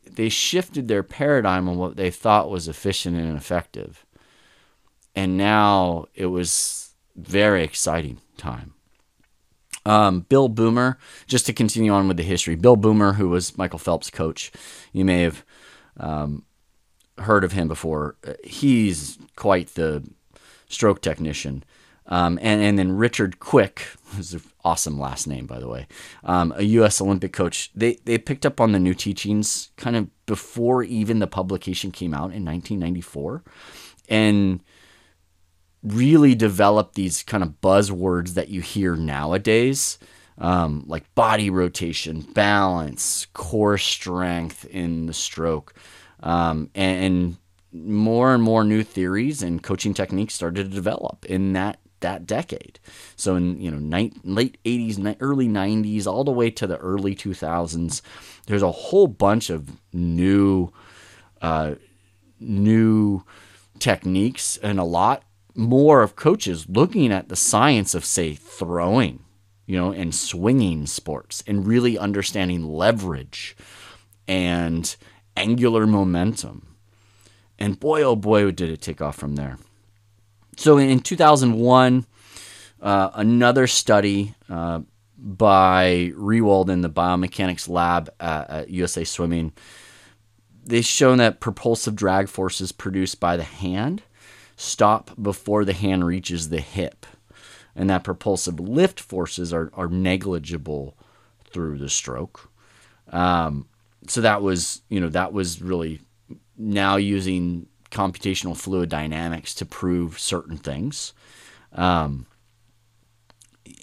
they 0.10 0.30
shifted 0.30 0.88
their 0.88 1.04
paradigm 1.04 1.68
on 1.68 1.78
what 1.78 1.98
they 1.98 2.10
thought 2.10 2.50
was 2.50 2.70
efficient 2.70 3.18
and 3.18 3.36
effective. 3.36 4.06
And 5.14 5.38
now 5.38 6.06
it 6.16 6.28
was 6.28 6.96
very 7.18 7.64
exciting 7.66 8.22
time. 8.38 8.76
Um, 9.86 10.22
Bill 10.22 10.48
Boomer, 10.48 10.98
just 11.28 11.46
to 11.48 11.54
continue 11.54 11.92
on 11.92 12.08
with 12.08 12.18
the 12.18 12.24
history, 12.24 12.56
Bill 12.56 12.76
Boomer, 12.76 13.14
who 13.14 13.30
was 13.30 13.58
Michael 13.58 13.80
Phelps' 13.80 14.10
coach, 14.10 14.52
you 14.94 15.04
may 15.04 15.22
have 15.22 15.44
um, 15.98 16.44
heard 17.18 17.44
of 17.44 17.52
him 17.52 17.68
before. 17.68 18.16
He's 18.44 19.18
quite 19.36 19.70
the 19.76 20.04
stroke 20.68 21.02
technician. 21.02 21.64
Um, 22.08 22.38
and, 22.42 22.62
and 22.62 22.78
then 22.78 22.92
Richard 22.98 23.40
Quick, 23.40 23.88
who's 24.08 24.34
an 24.34 24.42
awesome 24.64 25.00
last 25.00 25.26
name, 25.26 25.46
by 25.46 25.60
the 25.60 25.70
way, 25.70 25.88
um, 26.24 26.54
a 26.58 26.64
U.S. 26.64 27.00
Olympic 27.00 27.32
coach. 27.32 27.72
They, 27.74 27.96
they 28.04 28.18
picked 28.18 28.46
up 28.46 28.60
on 28.60 28.74
the 28.74 28.80
new 28.80 28.94
teachings 28.94 29.72
kind 29.78 29.96
of 29.96 30.26
before 30.26 30.84
even 30.84 31.20
the 31.20 31.28
publication 31.28 31.92
came 31.92 32.14
out 32.14 32.34
in 32.34 32.44
1994 32.44 33.44
and 34.10 34.62
really 35.84 36.36
develop 36.36 36.94
these 36.94 37.24
kind 37.24 37.44
of 37.44 37.62
buzzwords 37.62 38.34
that 38.36 38.50
you 38.50 38.62
hear 38.62 38.96
nowadays. 38.96 40.00
Um, 40.40 40.84
like 40.88 41.14
body 41.14 41.52
rotation, 41.52 42.22
balance, 42.22 43.28
core 43.34 43.78
strength 43.78 44.66
in 44.66 45.06
the 45.06 45.14
stroke, 45.14 45.76
um, 46.22 46.72
and, 46.74 47.04
and 47.04 47.38
more 47.72 48.34
and 48.34 48.42
more 48.42 48.64
new 48.64 48.82
theories 48.82 49.44
and 49.44 49.62
coaching 49.62 49.94
techniques 49.94 50.34
started 50.34 50.70
to 50.70 50.76
develop 50.76 51.24
in 51.26 51.54
that 51.54 51.80
that 52.00 52.26
decade. 52.28 52.80
So 53.16 53.36
in 53.36 53.60
you 53.60 53.72
know 53.72 54.10
late 54.24 54.58
80s, 54.64 54.98
ni- 54.98 55.18
early 55.20 55.48
90s, 55.48 56.06
all 56.06 56.24
the 56.24 56.32
way 56.32 56.52
to 56.52 56.68
the 56.68 56.78
early 56.78 57.16
2000s, 57.16 58.02
there's 58.46 58.62
a 58.62 58.72
whole 58.72 59.08
bunch 59.08 59.50
of 59.50 59.70
new 59.92 60.72
uh, 61.42 61.76
new 62.40 63.24
techniques 63.80 64.58
and 64.58 64.80
a 64.80 64.84
lot 64.84 65.24
more 65.56 66.02
of 66.02 66.16
coaches 66.16 66.68
looking 66.68 67.12
at 67.12 67.30
the 67.30 67.36
science 67.36 67.94
of 67.94 68.06
say 68.06 68.34
throwing, 68.34 69.24
you 69.66 69.78
know, 69.78 69.92
and 69.92 70.14
swinging 70.14 70.86
sports 70.88 71.44
and 71.46 71.68
really 71.68 71.98
understanding 71.98 72.64
leverage 72.66 73.56
and 74.28 74.96
angular 75.38 75.86
momentum. 75.86 76.76
And 77.60 77.80
boy, 77.80 78.04
oh 78.04 78.16
boy, 78.16 78.52
did 78.52 78.70
it 78.70 78.82
take 78.82 79.02
off 79.02 79.16
from 79.16 79.36
there. 79.36 79.58
So 80.58 80.78
in 80.78 81.00
2001, 81.00 82.06
uh, 82.82 83.10
another 83.14 83.68
study 83.68 84.36
uh, 84.50 84.82
by 85.18 86.12
Riewald 86.16 86.70
in 86.70 86.82
the 86.82 86.90
biomechanics 86.90 87.70
lab 87.70 88.10
at, 88.20 88.50
at 88.50 88.70
USA 88.70 89.04
Swimming, 89.04 89.54
they've 90.66 90.86
shown 90.86 91.20
that 91.20 91.40
propulsive 91.40 91.96
drag 91.96 92.28
forces 92.28 92.72
produced 92.72 93.20
by 93.20 93.38
the 93.38 93.44
hand 93.44 94.04
stop 94.56 95.12
before 95.22 95.66
the 95.66 95.74
hand 95.74 96.06
reaches 96.06 96.50
the 96.50 96.62
hip, 96.62 97.06
and 97.76 97.90
that 97.90 98.04
propulsive 98.04 98.60
lift 98.60 99.00
forces 99.00 99.54
are, 99.54 99.72
are 99.74 99.88
negligible 99.88 100.98
through 101.50 101.78
the 101.78 101.90
stroke. 101.90 102.50
Um, 103.12 103.68
so 104.08 104.22
that 104.22 104.42
was, 104.42 104.82
you 104.90 105.00
know, 105.00 105.10
that 105.10 105.34
was 105.34 105.62
really 105.62 106.02
now 106.58 106.98
using 106.98 107.68
computational 107.92 108.58
fluid 108.58 108.90
dynamics 108.90 109.54
to 109.56 109.66
prove 109.66 110.20
certain 110.20 110.58
things. 110.58 111.14
Um, 111.72 112.26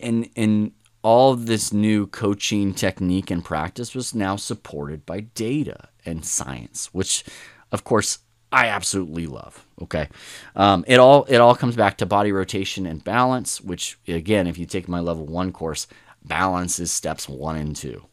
and 0.02 0.28
and 0.36 0.72
all 1.02 1.34
this 1.34 1.72
new 1.72 2.06
coaching 2.06 2.74
technique 2.74 3.30
and 3.30 3.44
practice 3.44 3.94
was 3.94 4.14
now 4.14 4.36
supported 4.36 5.06
by 5.06 5.20
data 5.20 5.88
and 6.04 6.24
science, 6.24 6.92
which, 6.92 7.24
of 7.72 7.84
course, 7.84 8.18
I 8.52 8.66
absolutely 8.66 9.26
love. 9.26 9.64
Okay, 9.82 10.08
um, 10.56 10.84
it 10.86 10.98
all 10.98 11.24
it 11.24 11.36
all 11.36 11.54
comes 11.54 11.76
back 11.76 11.98
to 11.98 12.06
body 12.06 12.32
rotation 12.32 12.86
and 12.86 13.02
balance, 13.02 13.60
which 13.60 13.98
again, 14.08 14.46
if 14.46 14.58
you 14.58 14.66
take 14.66 14.88
my 14.88 15.00
level 15.00 15.26
one 15.26 15.52
course, 15.52 15.86
balance 16.24 16.78
is 16.78 16.90
steps 16.90 17.28
one 17.28 17.56
and 17.56 17.76
two, 17.76 18.06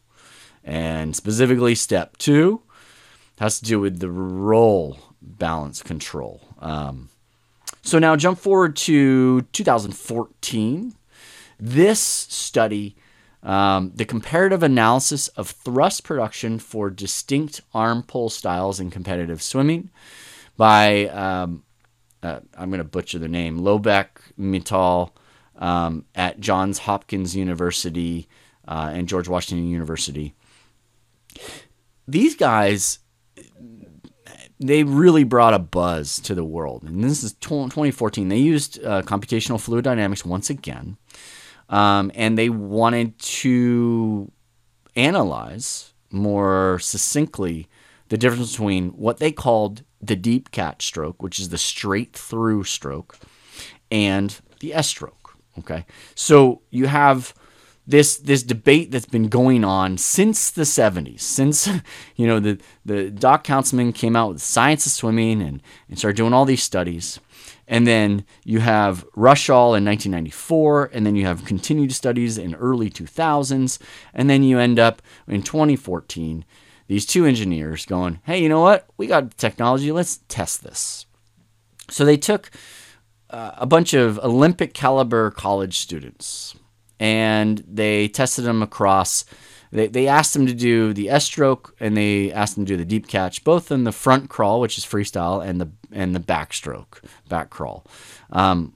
and 0.64 1.16
specifically 1.16 1.74
step 1.74 2.16
two 2.16 2.62
has 3.38 3.58
to 3.58 3.64
do 3.64 3.80
with 3.80 4.00
the 4.00 4.10
roll 4.10 4.98
balance 5.20 5.82
control. 5.82 6.40
Um, 6.60 7.08
so 7.82 7.98
now 7.98 8.16
jump 8.16 8.38
forward 8.38 8.76
to 8.76 9.42
2014. 9.42 10.94
This 11.60 12.00
study, 12.00 12.96
um, 13.42 13.92
the 13.94 14.04
comparative 14.04 14.62
analysis 14.62 15.28
of 15.28 15.50
thrust 15.50 16.04
production 16.04 16.58
for 16.58 16.90
distinct 16.90 17.60
arm 17.74 18.02
pull 18.02 18.28
styles 18.28 18.78
in 18.78 18.90
competitive 18.90 19.42
swimming 19.42 19.90
by, 20.58 21.06
um, 21.06 21.64
uh, 22.22 22.40
I'm 22.54 22.68
going 22.68 22.78
to 22.78 22.84
butcher 22.84 23.18
the 23.18 23.28
name, 23.28 23.60
Loebbecke 23.60 24.34
Mittal 24.38 25.12
um, 25.56 26.04
at 26.14 26.38
Johns 26.40 26.80
Hopkins 26.80 27.34
University 27.34 28.28
uh, 28.66 28.90
and 28.92 29.08
George 29.08 29.28
Washington 29.28 29.66
University. 29.66 30.34
These 32.06 32.36
guys 32.36 32.98
they 34.60 34.82
really 34.82 35.24
brought 35.24 35.54
a 35.54 35.58
buzz 35.58 36.18
to 36.20 36.34
the 36.34 36.44
world. 36.44 36.82
And 36.82 37.02
this 37.04 37.22
is 37.22 37.32
2014. 37.34 38.28
They 38.28 38.38
used 38.38 38.82
uh, 38.84 39.02
computational 39.02 39.60
fluid 39.60 39.84
dynamics 39.84 40.24
once 40.24 40.50
again, 40.50 40.96
um, 41.68 42.10
and 42.14 42.36
they 42.36 42.48
wanted 42.48 43.18
to 43.18 44.30
analyze 44.96 45.92
more 46.10 46.78
succinctly 46.80 47.68
the 48.08 48.18
difference 48.18 48.52
between 48.52 48.88
what 48.90 49.18
they 49.18 49.30
called 49.30 49.82
the 50.00 50.16
deep 50.16 50.50
catch 50.50 50.86
stroke, 50.86 51.22
which 51.22 51.38
is 51.38 51.48
the 51.48 51.58
straight 51.58 52.14
through 52.14 52.64
stroke, 52.64 53.18
and 53.90 54.40
the 54.60 54.74
S 54.74 54.88
stroke. 54.88 55.36
Okay, 55.58 55.86
so 56.14 56.62
you 56.70 56.86
have 56.86 57.34
this 57.88 58.18
this 58.18 58.42
debate 58.42 58.90
that's 58.90 59.06
been 59.06 59.28
going 59.28 59.64
on 59.64 59.96
since 59.96 60.50
the 60.50 60.62
70s 60.62 61.20
since 61.20 61.66
you 62.16 62.26
know 62.26 62.38
the 62.38 62.60
the 62.84 63.10
doc 63.10 63.44
Counsilman 63.44 63.94
came 63.94 64.14
out 64.14 64.28
with 64.28 64.42
science 64.42 64.84
of 64.84 64.92
swimming 64.92 65.40
and, 65.40 65.62
and 65.88 65.98
started 65.98 66.16
doing 66.16 66.34
all 66.34 66.44
these 66.44 66.62
studies 66.62 67.18
and 67.66 67.86
then 67.86 68.24
you 68.44 68.60
have 68.60 69.06
Rushall 69.16 69.76
in 69.76 69.84
1994 69.84 70.90
and 70.92 71.06
then 71.06 71.16
you 71.16 71.24
have 71.24 71.46
continued 71.46 71.92
studies 71.92 72.36
in 72.36 72.54
early 72.54 72.90
2000s 72.90 73.78
and 74.12 74.28
then 74.28 74.42
you 74.42 74.58
end 74.58 74.78
up 74.78 75.00
in 75.26 75.42
2014 75.42 76.44
these 76.88 77.06
two 77.06 77.24
engineers 77.24 77.86
going 77.86 78.20
hey 78.24 78.42
you 78.42 78.48
know 78.48 78.60
what 78.60 78.86
we 78.96 79.06
got 79.06 79.36
technology 79.38 79.92
let's 79.92 80.18
test 80.28 80.62
this 80.62 81.06
so 81.88 82.04
they 82.04 82.16
took 82.16 82.50
uh, 83.30 83.52
a 83.56 83.66
bunch 83.66 83.94
of 83.94 84.18
olympic 84.18 84.74
caliber 84.74 85.30
college 85.30 85.78
students 85.78 86.54
and 87.00 87.62
they 87.68 88.08
tested 88.08 88.44
them 88.44 88.62
across. 88.62 89.24
They, 89.70 89.86
they 89.86 90.08
asked 90.08 90.32
them 90.32 90.46
to 90.46 90.54
do 90.54 90.92
the 90.92 91.10
S 91.10 91.24
stroke 91.24 91.74
and 91.78 91.96
they 91.96 92.32
asked 92.32 92.54
them 92.54 92.64
to 92.66 92.72
do 92.72 92.76
the 92.76 92.84
deep 92.84 93.06
catch, 93.06 93.44
both 93.44 93.70
in 93.70 93.84
the 93.84 93.92
front 93.92 94.30
crawl, 94.30 94.60
which 94.60 94.78
is 94.78 94.84
freestyle, 94.84 95.46
and 95.46 95.60
the 95.60 95.70
and 95.92 96.14
the 96.14 96.20
backstroke, 96.20 97.02
back 97.28 97.50
crawl. 97.50 97.86
Um, 98.30 98.74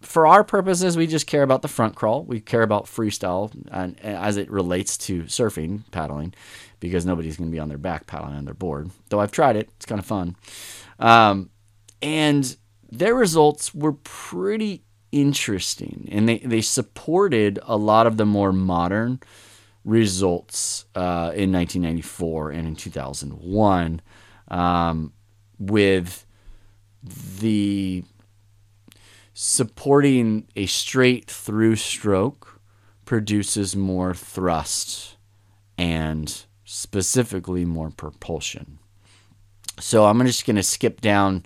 for 0.00 0.26
our 0.26 0.42
purposes, 0.42 0.96
we 0.96 1.06
just 1.06 1.28
care 1.28 1.44
about 1.44 1.62
the 1.62 1.68
front 1.68 1.94
crawl. 1.94 2.24
We 2.24 2.40
care 2.40 2.62
about 2.62 2.86
freestyle 2.86 3.52
and, 3.70 3.98
as 4.00 4.36
it 4.36 4.50
relates 4.50 4.98
to 4.98 5.22
surfing, 5.22 5.82
paddling. 5.92 6.34
Because 6.82 7.06
nobody's 7.06 7.36
going 7.36 7.48
to 7.48 7.54
be 7.54 7.60
on 7.60 7.68
their 7.68 7.78
back 7.78 8.08
paddling 8.08 8.34
on 8.34 8.44
their 8.44 8.54
board. 8.54 8.90
Though 9.08 9.20
I've 9.20 9.30
tried 9.30 9.54
it, 9.54 9.70
it's 9.76 9.86
kind 9.86 10.00
of 10.00 10.04
fun. 10.04 10.34
Um, 10.98 11.48
and 12.02 12.56
their 12.90 13.14
results 13.14 13.72
were 13.72 13.92
pretty 13.92 14.82
interesting, 15.12 16.08
and 16.10 16.28
they, 16.28 16.38
they 16.38 16.60
supported 16.60 17.60
a 17.62 17.76
lot 17.76 18.08
of 18.08 18.16
the 18.16 18.26
more 18.26 18.52
modern 18.52 19.20
results 19.84 20.84
uh, 20.96 21.30
in 21.34 21.52
1994 21.52 22.50
and 22.50 22.66
in 22.66 22.74
2001 22.74 24.00
um, 24.48 25.12
with 25.58 26.26
the 27.38 28.02
supporting 29.34 30.48
a 30.56 30.66
straight 30.66 31.30
through 31.30 31.76
stroke 31.76 32.60
produces 33.04 33.74
more 33.74 34.14
thrust 34.14 35.16
and 35.78 36.44
specifically 36.72 37.66
more 37.66 37.90
propulsion. 37.90 38.78
So 39.78 40.06
I'm 40.06 40.24
just 40.24 40.46
going 40.46 40.56
to 40.56 40.62
skip 40.62 41.02
down 41.02 41.44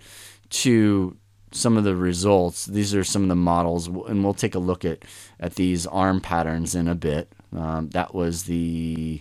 to 0.51 1.17
some 1.51 1.77
of 1.77 1.83
the 1.83 1.97
results. 1.97 2.67
These 2.67 2.95
are 2.95 3.03
some 3.03 3.23
of 3.23 3.29
the 3.29 3.35
models, 3.35 3.89
and 3.89 4.23
we'll 4.23 4.35
take 4.35 4.55
a 4.55 4.61
look 4.61 4.85
at, 4.85 5.05
at 5.41 5.57
these 5.57 5.85
arm 5.85 6.21
patterns 6.21 6.77
in 6.77 6.87
a 6.87 6.95
bit. 6.95 7.33
Um, 7.57 7.91
that 7.91 8.15
was 8.15 8.45
the, 8.45 9.21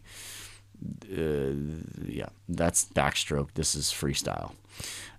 uh, 1.12 1.54
yeah, 2.06 2.30
that's 2.48 2.86
backstroke. 2.86 3.54
This 3.56 3.74
is 3.74 3.86
freestyle. 3.86 4.52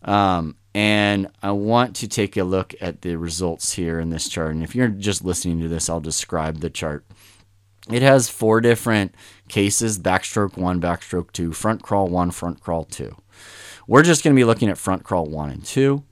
Um, 0.05 0.55
and 0.73 1.29
I 1.43 1.51
want 1.51 1.97
to 1.97 2.09
take 2.09 2.37
a 2.37 2.45
look 2.45 2.75
at 2.81 3.03
the 3.03 3.17
results 3.17 3.73
here 3.73 3.99
in 3.99 4.11
this 4.11 4.29
chart. 4.29 4.53
And 4.53 4.63
if 4.63 4.77
you're 4.77 4.89
just 4.89 5.25
listening 5.25 5.61
to 5.63 5.69
this, 5.69 5.91
I'll 5.91 6.01
describe 6.01 6.61
the 6.61 6.71
chart. 6.71 7.05
It 7.91 8.03
has 8.03 8.29
four 8.29 8.61
different 8.61 9.15
cases 9.49 9.99
backstroke 9.99 10.57
one, 10.57 10.81
backstroke 10.81 11.33
two, 11.33 11.53
front 11.53 11.83
crawl 11.83 12.09
one, 12.09 12.31
front 12.31 12.61
crawl 12.61 12.85
two. 12.85 13.17
We're 13.87 14.03
just 14.03 14.25
going 14.25 14.35
to 14.35 14.39
be 14.39 14.45
looking 14.45 14.69
at 14.69 14.79
front 14.79 15.05
crawl 15.05 15.27
one 15.27 15.51
and 15.51 15.65
two. 15.65 16.03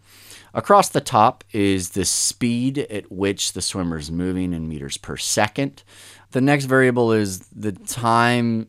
Across 0.52 0.90
the 0.90 1.00
top 1.00 1.42
is 1.52 1.90
the 1.90 2.04
speed 2.04 2.78
at 2.78 3.10
which 3.10 3.54
the 3.54 3.62
swimmer 3.62 3.98
is 3.98 4.12
moving 4.12 4.52
in 4.52 4.68
meters 4.68 4.96
per 4.96 5.16
second. 5.16 5.82
The 6.30 6.40
next 6.40 6.66
variable 6.66 7.10
is 7.10 7.40
the 7.48 7.72
time 7.72 8.68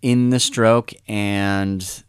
in 0.00 0.30
the 0.30 0.40
stroke 0.40 0.92
and 1.06 2.02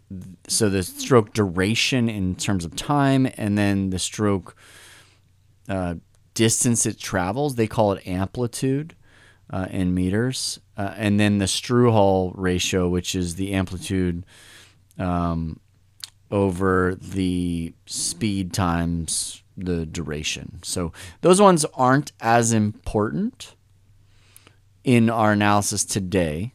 so 0.48 0.70
the 0.70 0.84
stroke 0.84 1.34
duration 1.34 2.10
in 2.10 2.36
terms 2.36 2.64
of 2.66 2.76
time 2.76 3.28
and 3.38 3.58
then 3.58 3.90
the 3.90 4.00
stroke 4.00 4.56
uh, 5.70 5.96
distance 6.34 6.86
it 6.86 6.98
travels 6.98 7.56
they 7.56 7.68
call 7.68 7.92
it 7.94 8.08
amplitude 8.08 8.96
uh, 9.50 9.68
in 9.70 9.94
meters 9.94 10.60
uh, 10.78 10.94
and 10.98 11.20
then 11.20 11.38
the 11.38 11.46
Strouhal 11.46 12.34
ratio 12.36 12.88
which 12.88 13.16
is 13.16 13.36
the 13.36 13.54
amplitude 13.54 14.26
um, 14.98 15.60
over 16.32 16.96
the 16.96 17.74
speed 17.86 18.54
times 18.54 19.44
the 19.56 19.86
duration. 19.86 20.60
So 20.64 20.92
those 21.22 21.42
ones 21.42 21.66
aren't 21.74 22.12
as 22.20 22.54
important 22.54 23.56
in 24.84 25.10
our 25.10 25.32
analysis 25.32 25.86
today. 25.86 26.54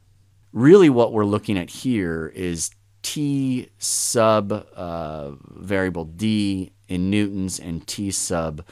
Really, 0.52 0.90
what 0.90 1.12
we're 1.12 1.24
looking 1.24 1.58
at 1.58 1.70
here 1.70 2.32
is 2.34 2.70
T 3.02 3.68
sub 3.78 4.52
uh, 4.74 5.32
variable 5.50 6.04
D 6.04 6.72
in 6.88 7.10
newtons 7.10 7.60
and 7.60 7.86
T 7.86 8.10
sub 8.10 8.64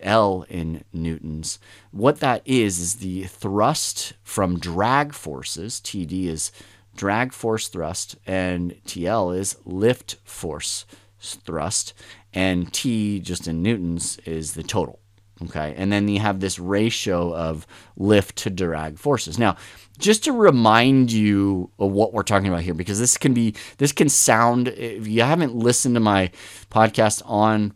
L 0.00 0.44
in 0.48 0.84
newtons. 0.92 1.58
What 1.90 2.20
that 2.20 2.42
is, 2.44 2.78
is 2.78 2.94
the 2.96 3.24
thrust 3.24 4.14
from 4.22 4.58
drag 4.58 5.14
forces. 5.14 5.80
TD 5.80 6.26
is 6.26 6.52
drag 6.96 7.32
force 7.32 7.68
thrust, 7.68 8.16
and 8.26 8.74
TL 8.86 9.36
is 9.36 9.56
lift 9.64 10.16
force 10.24 10.86
thrust, 11.20 11.94
and 12.32 12.72
T 12.72 13.20
just 13.20 13.48
in 13.48 13.62
newtons 13.62 14.18
is 14.24 14.54
the 14.54 14.62
total. 14.62 15.00
Okay, 15.42 15.74
and 15.76 15.92
then 15.92 16.06
you 16.06 16.20
have 16.20 16.38
this 16.38 16.60
ratio 16.60 17.34
of 17.34 17.66
lift 17.96 18.36
to 18.36 18.50
drag 18.50 18.98
forces. 18.98 19.36
Now, 19.36 19.56
just 19.98 20.22
to 20.24 20.32
remind 20.32 21.10
you 21.10 21.70
of 21.78 21.90
what 21.90 22.12
we're 22.12 22.22
talking 22.22 22.48
about 22.48 22.60
here, 22.60 22.72
because 22.72 23.00
this 23.00 23.16
can 23.16 23.34
be, 23.34 23.54
this 23.78 23.90
can 23.90 24.08
sound, 24.08 24.68
if 24.68 25.08
you 25.08 25.22
haven't 25.22 25.56
listened 25.56 25.96
to 25.96 26.00
my 26.00 26.30
podcast 26.70 27.20
on 27.26 27.74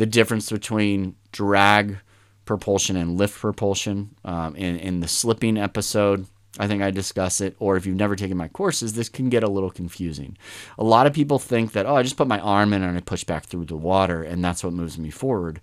the 0.00 0.06
difference 0.06 0.50
between 0.50 1.14
drag 1.30 1.98
propulsion 2.46 2.96
and 2.96 3.18
lift 3.18 3.38
propulsion 3.38 4.16
um, 4.24 4.56
in, 4.56 4.78
in 4.78 5.00
the 5.00 5.06
slipping 5.06 5.58
episode, 5.58 6.26
I 6.58 6.66
think 6.68 6.82
I 6.82 6.90
discuss 6.90 7.42
it, 7.42 7.54
or 7.58 7.76
if 7.76 7.84
you've 7.84 7.98
never 7.98 8.16
taken 8.16 8.38
my 8.38 8.48
courses, 8.48 8.94
this 8.94 9.10
can 9.10 9.28
get 9.28 9.42
a 9.42 9.50
little 9.50 9.70
confusing. 9.70 10.38
A 10.78 10.84
lot 10.84 11.06
of 11.06 11.12
people 11.12 11.38
think 11.38 11.72
that, 11.72 11.84
oh, 11.84 11.96
I 11.96 12.02
just 12.02 12.16
put 12.16 12.28
my 12.28 12.40
arm 12.40 12.72
in 12.72 12.82
and 12.82 12.96
I 12.96 13.00
push 13.02 13.24
back 13.24 13.44
through 13.44 13.66
the 13.66 13.76
water, 13.76 14.22
and 14.22 14.42
that's 14.42 14.64
what 14.64 14.72
moves 14.72 14.96
me 14.96 15.10
forward. 15.10 15.60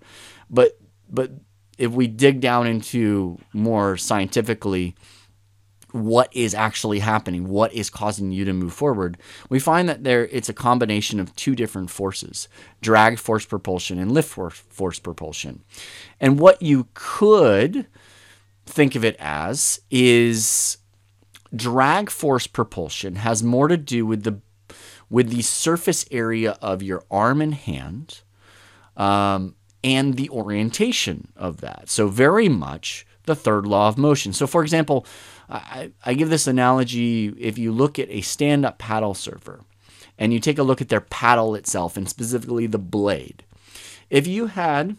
But 0.48 0.78
but 1.10 1.32
if 1.76 1.90
we 1.90 2.06
dig 2.06 2.40
down 2.40 2.68
into 2.68 3.38
more 3.52 3.96
scientifically 3.96 4.94
what 5.92 6.34
is 6.34 6.54
actually 6.54 6.98
happening, 6.98 7.48
what 7.48 7.72
is 7.72 7.90
causing 7.90 8.30
you 8.30 8.44
to 8.44 8.52
move 8.52 8.72
forward, 8.72 9.16
we 9.48 9.58
find 9.58 9.88
that 9.88 10.04
there 10.04 10.26
it's 10.26 10.48
a 10.48 10.54
combination 10.54 11.18
of 11.18 11.34
two 11.34 11.54
different 11.54 11.90
forces: 11.90 12.48
drag 12.80 13.18
force 13.18 13.46
propulsion 13.46 13.98
and 13.98 14.12
lift 14.12 14.28
force, 14.28 14.58
force 14.68 14.98
propulsion. 14.98 15.62
And 16.20 16.38
what 16.38 16.60
you 16.62 16.88
could 16.94 17.86
think 18.66 18.94
of 18.94 19.04
it 19.04 19.16
as 19.18 19.80
is 19.90 20.78
drag 21.54 22.10
force 22.10 22.46
propulsion 22.46 23.16
has 23.16 23.42
more 23.42 23.68
to 23.68 23.76
do 23.76 24.04
with 24.04 24.24
the 24.24 24.40
with 25.10 25.30
the 25.30 25.42
surface 25.42 26.04
area 26.10 26.58
of 26.60 26.82
your 26.82 27.02
arm 27.10 27.40
and 27.40 27.54
hand 27.54 28.20
um, 28.96 29.54
and 29.82 30.14
the 30.16 30.28
orientation 30.28 31.28
of 31.34 31.62
that. 31.62 31.88
So 31.88 32.08
very 32.08 32.48
much 32.48 33.06
the 33.24 33.34
third 33.34 33.66
law 33.66 33.88
of 33.88 33.96
motion. 33.96 34.32
So 34.32 34.46
for 34.46 34.62
example, 34.62 35.06
I, 35.48 35.92
I 36.04 36.14
give 36.14 36.30
this 36.30 36.46
analogy 36.46 37.28
if 37.38 37.58
you 37.58 37.72
look 37.72 37.98
at 37.98 38.10
a 38.10 38.20
stand-up 38.20 38.78
paddle 38.78 39.14
surfer 39.14 39.60
and 40.18 40.32
you 40.32 40.40
take 40.40 40.58
a 40.58 40.62
look 40.62 40.80
at 40.80 40.88
their 40.88 41.00
paddle 41.00 41.54
itself 41.54 41.96
and 41.96 42.08
specifically 42.08 42.66
the 42.66 42.78
blade. 42.78 43.44
If 44.10 44.26
you 44.26 44.46
had 44.46 44.96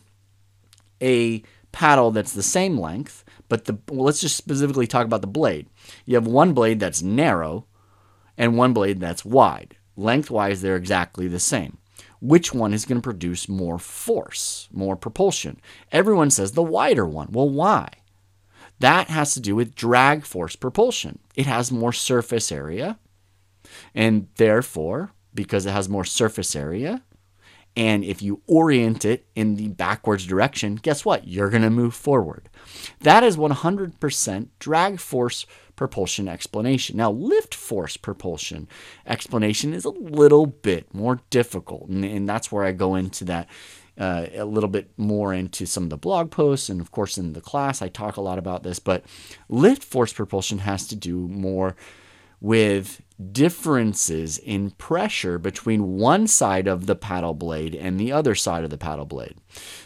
a 1.01 1.43
paddle 1.71 2.11
that's 2.11 2.33
the 2.33 2.43
same 2.43 2.79
length 2.79 3.23
but 3.49 3.65
the 3.65 3.77
well, 3.89 4.05
let's 4.05 4.21
just 4.21 4.37
specifically 4.37 4.87
talk 4.87 5.05
about 5.05 5.21
the 5.21 5.27
blade. 5.27 5.67
You 6.05 6.15
have 6.15 6.27
one 6.27 6.53
blade 6.53 6.79
that's 6.79 7.01
narrow 7.01 7.65
and 8.37 8.57
one 8.57 8.73
blade 8.73 8.99
that's 8.99 9.25
wide. 9.25 9.75
Lengthwise, 9.97 10.61
they're 10.61 10.77
exactly 10.77 11.27
the 11.27 11.39
same. 11.39 11.79
Which 12.21 12.53
one 12.53 12.73
is 12.73 12.85
going 12.85 13.01
to 13.01 13.03
produce 13.03 13.49
more 13.49 13.79
force, 13.79 14.69
more 14.71 14.95
propulsion? 14.95 15.59
Everyone 15.91 16.29
says 16.29 16.51
the 16.51 16.63
wider 16.63 17.05
one. 17.05 17.29
Well, 17.31 17.49
why? 17.49 17.89
That 18.79 19.09
has 19.09 19.33
to 19.33 19.39
do 19.39 19.55
with 19.55 19.75
drag 19.75 20.25
force 20.25 20.55
propulsion. 20.55 21.19
It 21.35 21.45
has 21.45 21.71
more 21.71 21.93
surface 21.93 22.51
area, 22.51 22.97
and 23.93 24.27
therefore, 24.35 25.11
because 25.33 25.65
it 25.65 25.71
has 25.71 25.89
more 25.89 26.05
surface 26.05 26.55
area, 26.55 27.03
and 27.75 28.03
if 28.03 28.21
you 28.21 28.41
orient 28.47 29.05
it 29.05 29.25
in 29.35 29.55
the 29.55 29.69
backwards 29.69 30.25
direction, 30.25 30.75
guess 30.75 31.05
what? 31.05 31.27
You're 31.27 31.49
going 31.49 31.61
to 31.61 31.69
move 31.69 31.93
forward. 31.93 32.49
That 33.01 33.23
is 33.23 33.37
100% 33.37 34.47
drag 34.59 34.99
force 34.99 35.45
propulsion 35.75 36.27
explanation. 36.27 36.97
Now, 36.97 37.09
lift 37.11 37.55
force 37.55 37.95
propulsion 37.95 38.67
explanation 39.05 39.73
is 39.73 39.85
a 39.85 39.91
little 39.91 40.45
bit 40.45 40.93
more 40.93 41.21
difficult, 41.29 41.87
and, 41.87 42.03
and 42.03 42.27
that's 42.27 42.51
where 42.51 42.65
I 42.65 42.73
go 42.73 42.95
into 42.95 43.23
that 43.25 43.47
uh, 43.99 44.27
a 44.33 44.45
little 44.45 44.69
bit 44.69 44.89
more 44.97 45.33
into 45.33 45.65
some 45.65 45.83
of 45.83 45.89
the 45.89 45.97
blog 45.97 46.31
posts, 46.31 46.69
and 46.69 46.79
of 46.79 46.91
course, 46.91 47.17
in 47.17 47.33
the 47.33 47.41
class, 47.41 47.81
I 47.81 47.89
talk 47.89 48.15
a 48.15 48.21
lot 48.21 48.39
about 48.39 48.63
this. 48.63 48.79
But 48.79 49.03
lift 49.49 49.83
force 49.83 50.13
propulsion 50.13 50.59
has 50.59 50.87
to 50.87 50.95
do 50.95 51.27
more 51.27 51.75
with 52.41 53.01
differences 53.33 54.37
in 54.37 54.71
pressure 54.71 55.37
between 55.37 55.97
one 55.97 56.25
side 56.25 56.67
of 56.67 56.85
the 56.85 56.95
paddle 56.95 57.33
blade 57.33 57.75
and 57.75 57.99
the 57.99 58.13
other 58.13 58.33
side 58.33 58.63
of 58.63 58.69
the 58.69 58.77
paddle 58.77 59.05
blade. 59.05 59.35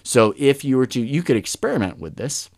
So 0.04 0.36
if 0.38 0.64
you 0.64 0.78
were 0.78 0.86
to, 0.86 1.02
you 1.02 1.24
could 1.24 1.38
experiment 1.38 1.98
with 1.98 2.16
this. 2.16 2.52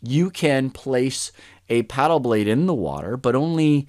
You 0.00 0.30
can 0.30 0.70
place 0.70 1.32
a 1.68 1.82
paddle 1.84 2.20
blade 2.20 2.46
in 2.46 2.66
the 2.66 2.74
water, 2.74 3.16
but 3.16 3.34
only 3.34 3.88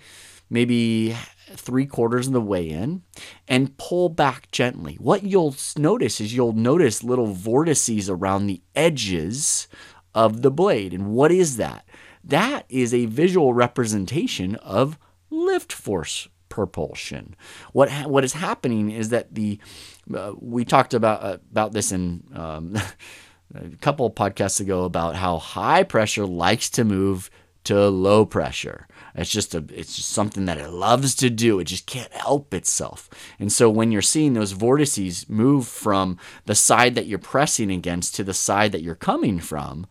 maybe 0.50 1.16
three 1.56 1.86
quarters 1.86 2.28
of 2.28 2.34
the 2.34 2.42
way 2.42 2.70
in 2.70 3.04
and 3.48 3.78
pull 3.78 4.10
back 4.10 4.52
gently. 4.52 4.96
What 4.96 5.24
you'll 5.24 5.56
notice 5.78 6.20
is 6.20 6.36
you'll 6.36 6.54
notice 6.54 7.04
little 7.04 7.28
vortices 7.28 8.10
around 8.10 8.48
the 8.48 8.62
edges 8.76 9.68
of 10.14 10.42
the 10.42 10.52
blade. 10.52 10.94
And 10.94 11.08
what 11.08 11.32
is 11.32 11.58
that? 11.58 11.88
That 12.24 12.66
is 12.70 12.94
a 12.94 13.06
visual 13.06 13.54
representation 13.54 14.56
of 14.56 14.98
lift 15.30 15.72
force 15.72 16.28
propulsion. 16.50 17.36
What 17.72 17.90
ha- 17.90 18.08
what 18.08 18.24
is 18.24 18.34
happening 18.34 18.92
is 18.92 19.10
that 19.10 19.34
the 19.34 19.60
uh, 20.14 20.34
we 20.40 20.66
talked 20.66 20.94
about 20.94 21.24
uh, 21.24 21.38
about 21.52 21.74
this 21.74 21.92
in 21.92 22.24
um, 22.34 22.76
a 23.56 23.70
couple 23.78 24.10
podcasts 24.12 24.60
ago 24.60 24.84
about 24.84 25.16
how 25.16 25.38
high 25.38 25.84
pressure 25.84 26.26
likes 26.26 26.70
to 26.72 26.84
move 26.84 27.30
to 27.68 27.90
low 27.90 28.26
pressure. 28.26 28.88
It's 29.14 29.32
just 29.32 29.56
a 29.56 29.66
it's 29.74 29.96
just 29.96 30.10
something 30.10 30.46
that 30.46 30.58
it 30.58 30.70
loves 30.70 31.16
to 31.16 31.30
do. 31.30 31.60
It 31.60 31.66
just 31.66 31.86
can't 31.86 32.14
help 32.14 32.54
itself. 32.54 33.10
And 33.40 33.52
so 33.52 33.70
when 33.70 33.92
you're 33.92 34.02
seeing 34.02 34.34
those 34.34 34.52
vortices 34.52 35.28
move 35.28 35.68
from 35.68 36.18
the 36.46 36.56
side 36.56 36.96
that 36.96 37.08
you're 37.08 37.20
pressing 37.20 37.72
against 37.72 38.16
to 38.16 38.24
the 38.24 38.34
side 38.34 38.72
that 38.72 38.84
you're 38.84 38.96
coming 38.96 39.40
from, 39.40 39.86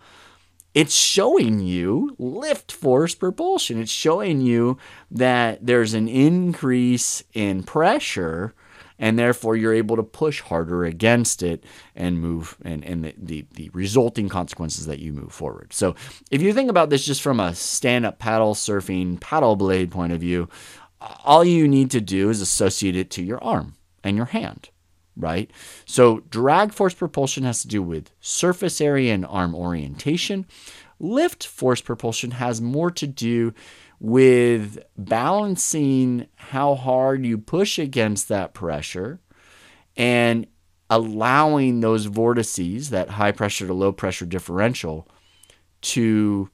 it's 0.74 0.94
showing 0.94 1.60
you 1.60 2.14
lift 2.18 2.70
force 2.70 3.14
propulsion. 3.14 3.80
It's 3.80 3.90
showing 3.90 4.40
you 4.40 4.78
that 5.10 5.64
there's 5.66 5.94
an 5.94 6.08
increase 6.08 7.24
in 7.32 7.62
pressure 7.62 8.54
and 8.98 9.18
therefore 9.18 9.56
you're 9.56 9.74
able 9.74 9.96
to 9.96 10.02
push 10.02 10.40
harder 10.40 10.84
against 10.84 11.42
it 11.42 11.64
and 11.94 12.20
move 12.20 12.56
and, 12.62 12.84
and 12.84 13.04
the, 13.04 13.14
the, 13.16 13.46
the 13.54 13.70
resulting 13.72 14.28
consequences 14.28 14.86
that 14.86 14.98
you 14.98 15.12
move 15.12 15.32
forward. 15.32 15.72
So 15.72 15.94
if 16.30 16.42
you 16.42 16.52
think 16.52 16.70
about 16.70 16.90
this 16.90 17.04
just 17.04 17.22
from 17.22 17.40
a 17.40 17.54
stand-up 17.54 18.18
paddle 18.18 18.54
surfing 18.54 19.20
paddle 19.20 19.56
blade 19.56 19.90
point 19.90 20.12
of 20.12 20.20
view, 20.20 20.48
all 21.24 21.44
you 21.44 21.68
need 21.68 21.90
to 21.90 22.00
do 22.00 22.30
is 22.30 22.40
associate 22.40 22.96
it 22.96 23.10
to 23.10 23.22
your 23.22 23.42
arm 23.42 23.74
and 24.02 24.16
your 24.16 24.26
hand 24.26 24.70
right? 25.16 25.50
So 25.86 26.20
drag 26.30 26.72
force 26.72 26.94
propulsion 26.94 27.44
has 27.44 27.62
to 27.62 27.68
do 27.68 27.82
with 27.82 28.10
surface 28.20 28.80
area 28.80 29.14
and 29.14 29.24
arm 29.24 29.54
orientation. 29.54 30.46
Lift 30.98 31.46
force 31.46 31.80
propulsion 31.80 32.32
has 32.32 32.60
more 32.60 32.90
to 32.92 33.06
do 33.06 33.54
with 33.98 34.78
balancing 34.96 36.26
how 36.36 36.74
hard 36.74 37.24
you 37.24 37.38
push 37.38 37.78
against 37.78 38.28
that 38.28 38.54
pressure 38.54 39.20
and 39.96 40.46
allowing 40.90 41.80
those 41.80 42.06
vortices, 42.06 42.90
that 42.90 43.10
high 43.10 43.32
pressure 43.32 43.66
to 43.66 43.72
low 43.72 43.92
pressure 43.92 44.26
differential, 44.26 45.08
to 45.80 46.50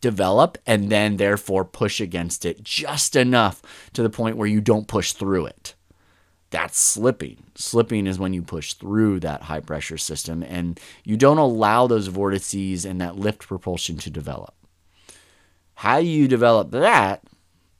develop 0.00 0.58
and 0.66 0.90
then 0.90 1.16
therefore 1.16 1.64
push 1.64 2.00
against 2.00 2.44
it 2.44 2.62
just 2.62 3.16
enough 3.16 3.62
to 3.92 4.02
the 4.02 4.10
point 4.10 4.36
where 4.36 4.48
you 4.48 4.60
don't 4.60 4.88
push 4.88 5.12
through 5.12 5.46
it. 5.46 5.74
That's 6.50 6.78
slipping. 6.78 7.42
Slipping 7.54 8.06
is 8.06 8.18
when 8.18 8.32
you 8.32 8.42
push 8.42 8.74
through 8.74 9.20
that 9.20 9.42
high 9.42 9.60
pressure 9.60 9.98
system 9.98 10.42
and 10.42 10.78
you 11.04 11.16
don't 11.16 11.38
allow 11.38 11.86
those 11.86 12.08
vortices 12.08 12.84
and 12.84 13.00
that 13.00 13.16
lift 13.16 13.46
propulsion 13.48 13.96
to 13.98 14.10
develop. 14.10 14.54
How 15.74 15.98
you 15.98 16.28
develop 16.28 16.70
that, 16.72 17.22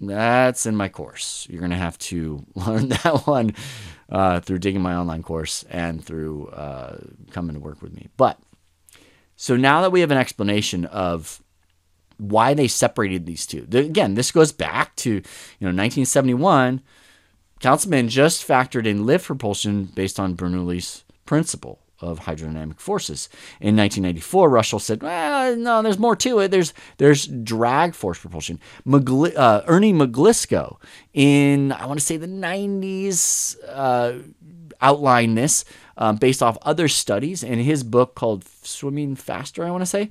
that's 0.00 0.66
in 0.66 0.76
my 0.76 0.88
course. 0.88 1.46
You're 1.50 1.60
going 1.60 1.70
to 1.70 1.76
have 1.76 1.98
to 1.98 2.44
learn 2.54 2.88
that 2.88 3.26
one 3.26 3.54
uh, 4.08 4.40
through 4.40 4.58
digging 4.58 4.82
my 4.82 4.94
online 4.94 5.22
course 5.22 5.64
and 5.70 6.04
through 6.04 6.48
uh, 6.48 6.98
coming 7.30 7.54
to 7.54 7.60
work 7.60 7.82
with 7.82 7.94
me. 7.94 8.08
But 8.16 8.38
so 9.36 9.56
now 9.56 9.82
that 9.82 9.92
we 9.92 10.00
have 10.00 10.10
an 10.10 10.18
explanation 10.18 10.84
of 10.86 11.42
why 12.18 12.54
they 12.54 12.68
separated 12.68 13.26
these 13.26 13.46
two, 13.46 13.66
again, 13.72 14.14
this 14.14 14.30
goes 14.30 14.52
back 14.52 14.94
to 14.96 15.10
you 15.10 15.20
know 15.60 15.68
1971. 15.68 16.82
Counsilman 17.60 18.08
just 18.08 18.46
factored 18.46 18.86
in 18.86 19.06
lift 19.06 19.26
propulsion 19.26 19.86
based 19.86 20.20
on 20.20 20.36
Bernoulli's 20.36 21.04
principle 21.24 21.80
of 22.04 22.20
hydrodynamic 22.20 22.78
forces. 22.78 23.28
In 23.60 23.76
1994, 23.76 24.50
Rushall 24.50 24.80
said, 24.80 25.02
well, 25.02 25.56
no, 25.56 25.82
there's 25.82 25.98
more 25.98 26.16
to 26.16 26.38
it. 26.40 26.50
There's 26.50 26.72
there's 26.98 27.26
drag 27.26 27.94
force 27.94 28.18
propulsion. 28.18 28.60
Uh, 28.86 29.62
Ernie 29.66 29.92
Maglischo 29.92 30.76
in, 31.12 31.72
I 31.72 31.86
want 31.86 31.98
to 31.98 32.04
say 32.04 32.16
the 32.16 32.26
90s, 32.26 33.56
uh, 33.68 34.14
outlined 34.80 35.36
this 35.38 35.64
um, 35.96 36.16
based 36.16 36.42
off 36.42 36.58
other 36.62 36.88
studies. 36.88 37.42
In 37.42 37.58
his 37.58 37.82
book 37.82 38.14
called 38.14 38.44
Swimming 38.62 39.16
Faster, 39.16 39.64
I 39.64 39.70
want 39.70 39.82
to 39.82 39.86
say, 39.86 40.10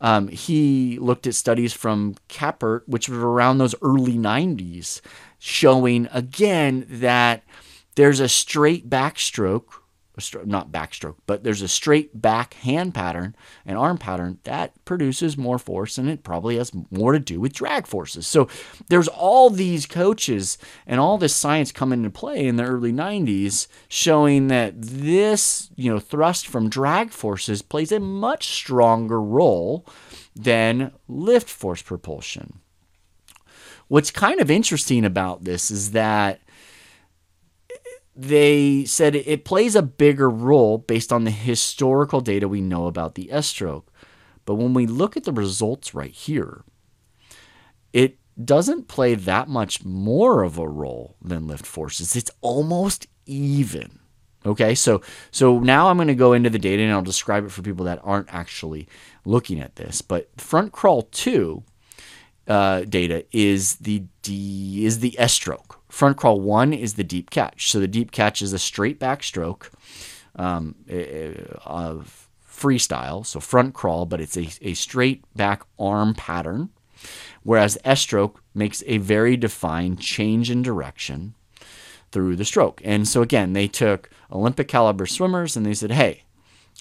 um, 0.00 0.28
he 0.28 0.98
looked 0.98 1.26
at 1.26 1.34
studies 1.34 1.72
from 1.72 2.16
Kappert, 2.28 2.82
which 2.86 3.08
were 3.08 3.30
around 3.30 3.58
those 3.58 3.74
early 3.82 4.16
90s, 4.16 5.00
showing 5.38 6.08
again 6.12 6.86
that 6.88 7.44
there's 7.94 8.20
a 8.20 8.28
straight 8.28 8.88
backstroke 8.88 9.80
not 10.44 10.72
backstroke, 10.72 11.16
but 11.26 11.44
there's 11.44 11.62
a 11.62 11.68
straight 11.68 12.20
back 12.20 12.54
hand 12.54 12.94
pattern 12.94 13.34
and 13.64 13.78
arm 13.78 13.98
pattern 13.98 14.38
that 14.44 14.72
produces 14.84 15.36
more 15.36 15.58
force 15.58 15.98
and 15.98 16.08
it 16.08 16.22
probably 16.22 16.56
has 16.56 16.72
more 16.90 17.12
to 17.12 17.18
do 17.18 17.40
with 17.40 17.52
drag 17.52 17.86
forces. 17.86 18.26
So 18.26 18.48
there's 18.88 19.08
all 19.08 19.50
these 19.50 19.86
coaches 19.86 20.58
and 20.86 21.00
all 21.00 21.18
this 21.18 21.34
science 21.34 21.72
come 21.72 21.92
into 21.92 22.10
play 22.10 22.46
in 22.46 22.56
the 22.56 22.64
early 22.64 22.92
90s 22.92 23.68
showing 23.88 24.48
that 24.48 24.74
this, 24.76 25.70
you 25.76 25.92
know, 25.92 25.98
thrust 25.98 26.46
from 26.46 26.68
drag 26.68 27.10
forces 27.10 27.62
plays 27.62 27.92
a 27.92 28.00
much 28.00 28.48
stronger 28.48 29.20
role 29.20 29.86
than 30.34 30.92
lift 31.08 31.48
force 31.48 31.82
propulsion. 31.82 32.60
What's 33.88 34.10
kind 34.10 34.40
of 34.40 34.50
interesting 34.50 35.04
about 35.04 35.44
this 35.44 35.70
is 35.70 35.92
that 35.92 36.40
they 38.20 38.84
said 38.84 39.14
it 39.14 39.44
plays 39.44 39.76
a 39.76 39.82
bigger 39.82 40.28
role 40.28 40.76
based 40.76 41.12
on 41.12 41.22
the 41.22 41.30
historical 41.30 42.20
data 42.20 42.48
we 42.48 42.60
know 42.60 42.86
about 42.86 43.14
the 43.14 43.30
S 43.30 43.46
stroke. 43.46 43.92
But 44.44 44.56
when 44.56 44.74
we 44.74 44.88
look 44.88 45.16
at 45.16 45.22
the 45.22 45.32
results 45.32 45.94
right 45.94 46.10
here, 46.10 46.64
it 47.92 48.18
doesn't 48.44 48.88
play 48.88 49.14
that 49.14 49.48
much 49.48 49.84
more 49.84 50.42
of 50.42 50.58
a 50.58 50.68
role 50.68 51.14
than 51.22 51.46
lift 51.46 51.64
forces. 51.64 52.16
It's 52.16 52.30
almost 52.40 53.06
even. 53.24 54.00
Okay, 54.44 54.74
so 54.74 55.00
so 55.30 55.60
now 55.60 55.88
I'm 55.88 55.96
going 55.96 56.08
to 56.08 56.14
go 56.14 56.32
into 56.32 56.50
the 56.50 56.58
data 56.58 56.82
and 56.82 56.90
I'll 56.90 57.02
describe 57.02 57.44
it 57.44 57.52
for 57.52 57.62
people 57.62 57.84
that 57.84 58.00
aren't 58.02 58.34
actually 58.34 58.88
looking 59.24 59.60
at 59.60 59.76
this. 59.76 60.02
But 60.02 60.28
front 60.40 60.72
crawl 60.72 61.02
two 61.02 61.62
uh, 62.48 62.80
data 62.80 63.26
is 63.30 63.76
the 63.76 64.04
D 64.22 64.84
is 64.84 64.98
the 64.98 65.14
S 65.20 65.34
stroke. 65.34 65.77
Front 65.98 66.16
crawl 66.16 66.40
one 66.40 66.72
is 66.72 66.94
the 66.94 67.02
deep 67.02 67.28
catch. 67.28 67.72
So 67.72 67.80
the 67.80 67.88
deep 67.88 68.12
catch 68.12 68.40
is 68.40 68.52
a 68.52 68.58
straight 68.60 69.00
back 69.00 69.20
stroke 69.24 69.72
um, 70.36 70.76
of 71.66 72.28
freestyle, 72.48 73.26
so 73.26 73.40
front 73.40 73.74
crawl, 73.74 74.06
but 74.06 74.20
it's 74.20 74.36
a, 74.36 74.48
a 74.62 74.74
straight 74.74 75.24
back 75.34 75.64
arm 75.76 76.14
pattern. 76.14 76.68
Whereas 77.42 77.78
S 77.84 78.00
stroke 78.00 78.40
makes 78.54 78.84
a 78.86 78.98
very 78.98 79.36
defined 79.36 80.00
change 80.00 80.52
in 80.52 80.62
direction 80.62 81.34
through 82.12 82.36
the 82.36 82.44
stroke. 82.44 82.80
And 82.84 83.08
so 83.08 83.20
again, 83.20 83.52
they 83.52 83.66
took 83.66 84.08
Olympic 84.30 84.68
caliber 84.68 85.04
swimmers 85.04 85.56
and 85.56 85.66
they 85.66 85.74
said, 85.74 85.90
hey, 85.90 86.22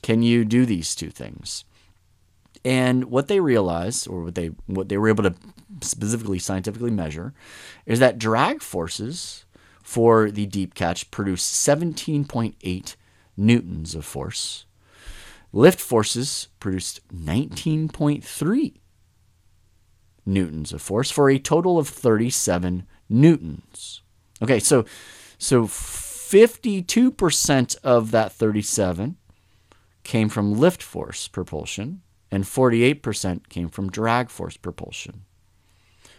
can 0.03 0.21
you 0.21 0.45
do 0.45 0.63
these 0.63 0.93
two 0.93 1.09
things? 1.09 1.65
And 2.63 3.05
what 3.05 3.27
they 3.27 3.39
realized, 3.39 4.07
or 4.07 4.23
what 4.23 4.35
they 4.35 4.47
what 4.65 4.89
they 4.89 4.97
were 4.97 5.09
able 5.09 5.23
to 5.23 5.35
specifically 5.81 6.39
scientifically 6.39 6.91
measure, 6.91 7.33
is 7.85 7.99
that 7.99 8.17
drag 8.17 8.61
forces 8.61 9.45
for 9.83 10.31
the 10.31 10.45
deep 10.45 10.73
catch 10.73 11.09
produce 11.11 11.49
17.8 11.49 12.95
newtons 13.37 13.95
of 13.95 14.05
force. 14.05 14.65
Lift 15.53 15.79
forces 15.79 16.49
produced 16.59 17.07
19.3 17.09 18.73
newtons 20.25 20.73
of 20.73 20.81
force 20.81 21.09
for 21.09 21.29
a 21.29 21.39
total 21.39 21.79
of 21.79 21.87
37 21.87 22.85
newtons. 23.09 24.01
Okay, 24.41 24.59
so 24.59 24.85
so 25.37 25.63
52% 25.63 27.77
of 27.83 28.11
that 28.11 28.31
37 28.33 29.15
came 30.03 30.29
from 30.29 30.53
lift 30.53 30.83
force 30.83 31.27
propulsion 31.27 32.01
and 32.31 32.43
48% 32.43 33.49
came 33.49 33.69
from 33.69 33.89
drag 33.89 34.29
force 34.29 34.57
propulsion. 34.57 35.21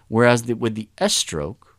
Whereas 0.08 0.44
the, 0.44 0.54
with 0.54 0.74
the 0.74 0.88
S 0.98 1.14
stroke, 1.14 1.76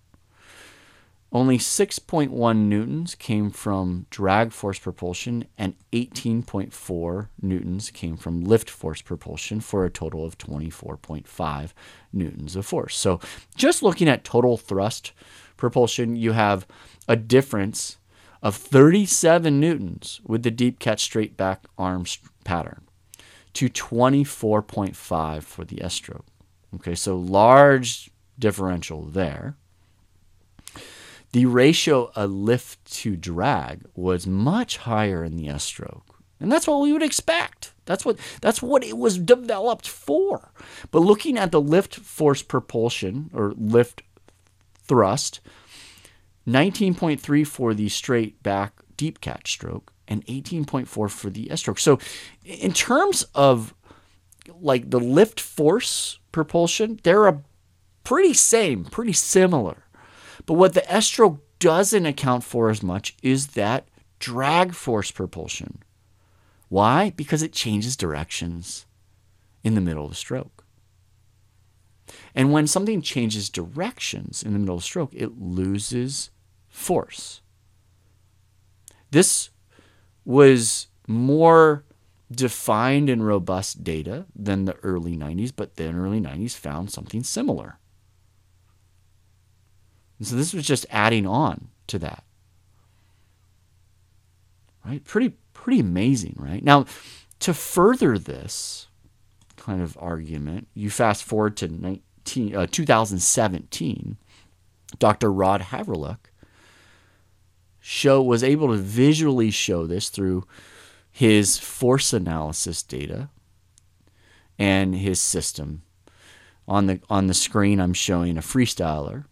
only 1.31 1.59
6.1 1.59 2.57
newtons 2.57 3.13
came 3.13 3.51
from 3.51 4.07
drag 4.09 4.51
force 4.51 4.79
propulsion 4.79 5.45
and 5.59 5.75
18.4 5.93 7.27
newtons 7.41 7.91
came 7.91 8.17
from 8.17 8.43
lift 8.43 8.67
force 8.69 9.01
propulsion 9.03 9.59
for 9.59 9.85
a 9.85 9.91
total 9.91 10.25
of 10.25 10.39
24.5 10.39 11.69
newtons 12.11 12.55
of 12.55 12.65
force. 12.65 12.95
So, 12.97 13.19
just 13.55 13.83
looking 13.83 14.09
at 14.09 14.23
total 14.23 14.57
thrust 14.57 15.11
propulsion, 15.55 16.15
you 16.15 16.31
have 16.31 16.65
a 17.07 17.15
difference 17.15 17.97
of 18.41 18.55
37 18.55 19.59
newtons 19.59 20.21
with 20.25 20.41
the 20.41 20.51
deep 20.51 20.79
catch 20.79 21.03
straight 21.03 21.37
back 21.37 21.65
arm 21.77 22.05
pattern 22.43 22.88
to 23.53 23.69
24.5 23.69 25.43
for 25.43 25.65
the 25.65 25.81
S 25.81 25.93
stroke. 25.95 26.25
Okay, 26.75 26.95
so 26.95 27.17
large 27.17 28.09
differential 28.37 29.03
there. 29.03 29.55
The 31.31 31.45
ratio 31.45 32.11
of 32.15 32.31
lift 32.31 32.83
to 33.01 33.15
drag 33.15 33.81
was 33.95 34.25
much 34.25 34.77
higher 34.77 35.23
in 35.23 35.35
the 35.37 35.49
S 35.49 35.63
stroke. 35.63 36.19
And 36.39 36.51
that's 36.51 36.67
what 36.67 36.81
we 36.81 36.93
would 36.93 37.03
expect. 37.03 37.73
That's 37.85 38.05
what 38.05 38.17
that's 38.41 38.61
what 38.61 38.83
it 38.83 38.97
was 38.97 39.17
developed 39.17 39.87
for. 39.87 40.51
But 40.89 40.99
looking 40.99 41.37
at 41.37 41.51
the 41.51 41.59
lift 41.61 41.95
force 41.95 42.41
propulsion 42.41 43.29
or 43.33 43.53
lift 43.57 44.03
thrust, 44.83 45.41
19.3 46.47 47.45
for 47.45 47.73
the 47.73 47.89
straight 47.89 48.41
back 48.41 48.73
deep 48.95 49.21
catch 49.21 49.51
stroke 49.51 49.93
and 50.09 50.25
18.4 50.25 50.87
for 50.87 51.29
the 51.29 51.49
S 51.49 51.61
stroke. 51.61 51.79
So 51.79 51.99
in 52.43 52.73
terms 52.73 53.23
of 53.35 53.73
like 54.59 54.89
the 54.89 54.99
lift 54.99 55.39
force 55.39 56.19
propulsion, 56.31 56.99
they're 57.03 57.27
a 57.27 57.41
pretty 58.03 58.33
same, 58.33 58.83
pretty 58.83 59.13
similar. 59.13 59.85
But 60.45 60.55
what 60.55 60.73
the 60.73 60.91
S 60.91 61.05
stroke 61.05 61.41
doesn't 61.59 62.05
account 62.05 62.43
for 62.43 62.69
as 62.69 62.81
much 62.81 63.15
is 63.21 63.47
that 63.49 63.87
drag 64.17 64.73
force 64.73 65.11
propulsion. 65.11 65.83
Why? 66.69 67.11
Because 67.15 67.43
it 67.43 67.53
changes 67.53 67.95
directions 67.95 68.85
in 69.63 69.75
the 69.75 69.81
middle 69.81 70.05
of 70.05 70.11
the 70.11 70.15
stroke. 70.15 70.65
And 72.33 72.51
when 72.51 72.65
something 72.65 73.01
changes 73.01 73.49
directions 73.49 74.41
in 74.41 74.53
the 74.53 74.59
middle 74.59 74.75
of 74.75 74.81
the 74.81 74.85
stroke, 74.85 75.13
it 75.13 75.39
loses 75.39 76.31
force. 76.67 77.41
This 79.11 79.49
was 80.29 80.85
more 81.07 81.83
defined 82.31 83.09
and 83.09 83.25
robust 83.25 83.83
data 83.83 84.27
than 84.35 84.65
the 84.65 84.75
early 84.83 85.17
90s, 85.17 85.51
but 85.55 85.75
the 85.75 85.89
early 85.89 86.21
90s 86.21 86.55
found 86.55 86.91
something 86.91 87.23
similar. 87.23 87.79
And 90.19 90.27
so 90.27 90.35
this 90.35 90.53
was 90.53 90.67
just 90.67 90.85
adding 90.91 91.25
on 91.25 91.69
to 91.87 91.97
that. 91.97 92.23
Right? 94.85 95.03
Pretty 95.03 95.33
pretty 95.53 95.79
amazing, 95.79 96.35
right? 96.37 96.63
Now, 96.63 96.85
to 97.39 97.51
further 97.51 98.19
this 98.19 98.87
kind 99.55 99.81
of 99.81 99.97
argument, 99.99 100.67
you 100.75 100.91
fast 100.91 101.23
forward 101.23 101.57
to 101.57 101.67
19, 101.67 102.55
uh, 102.55 102.67
2017, 102.69 104.17
Dr. 104.99 105.31
Rod 105.31 105.61
Havriluk 105.61 106.28
show 107.79 108.21
was 108.21 108.43
able 108.43 108.69
to 108.69 108.77
visually 108.77 109.51
show 109.51 109.87
this 109.87 110.09
through 110.09 110.45
his 111.11 111.57
force 111.57 112.13
analysis 112.13 112.83
data 112.83 113.29
and 114.57 114.95
his 114.95 115.19
system. 115.19 115.83
On 116.67 116.85
the 116.85 117.01
on 117.09 117.27
the 117.27 117.33
screen 117.33 117.79
I'm 117.79 117.93
showing 117.93 118.37
a 118.37 118.41
freestyler 118.41 119.25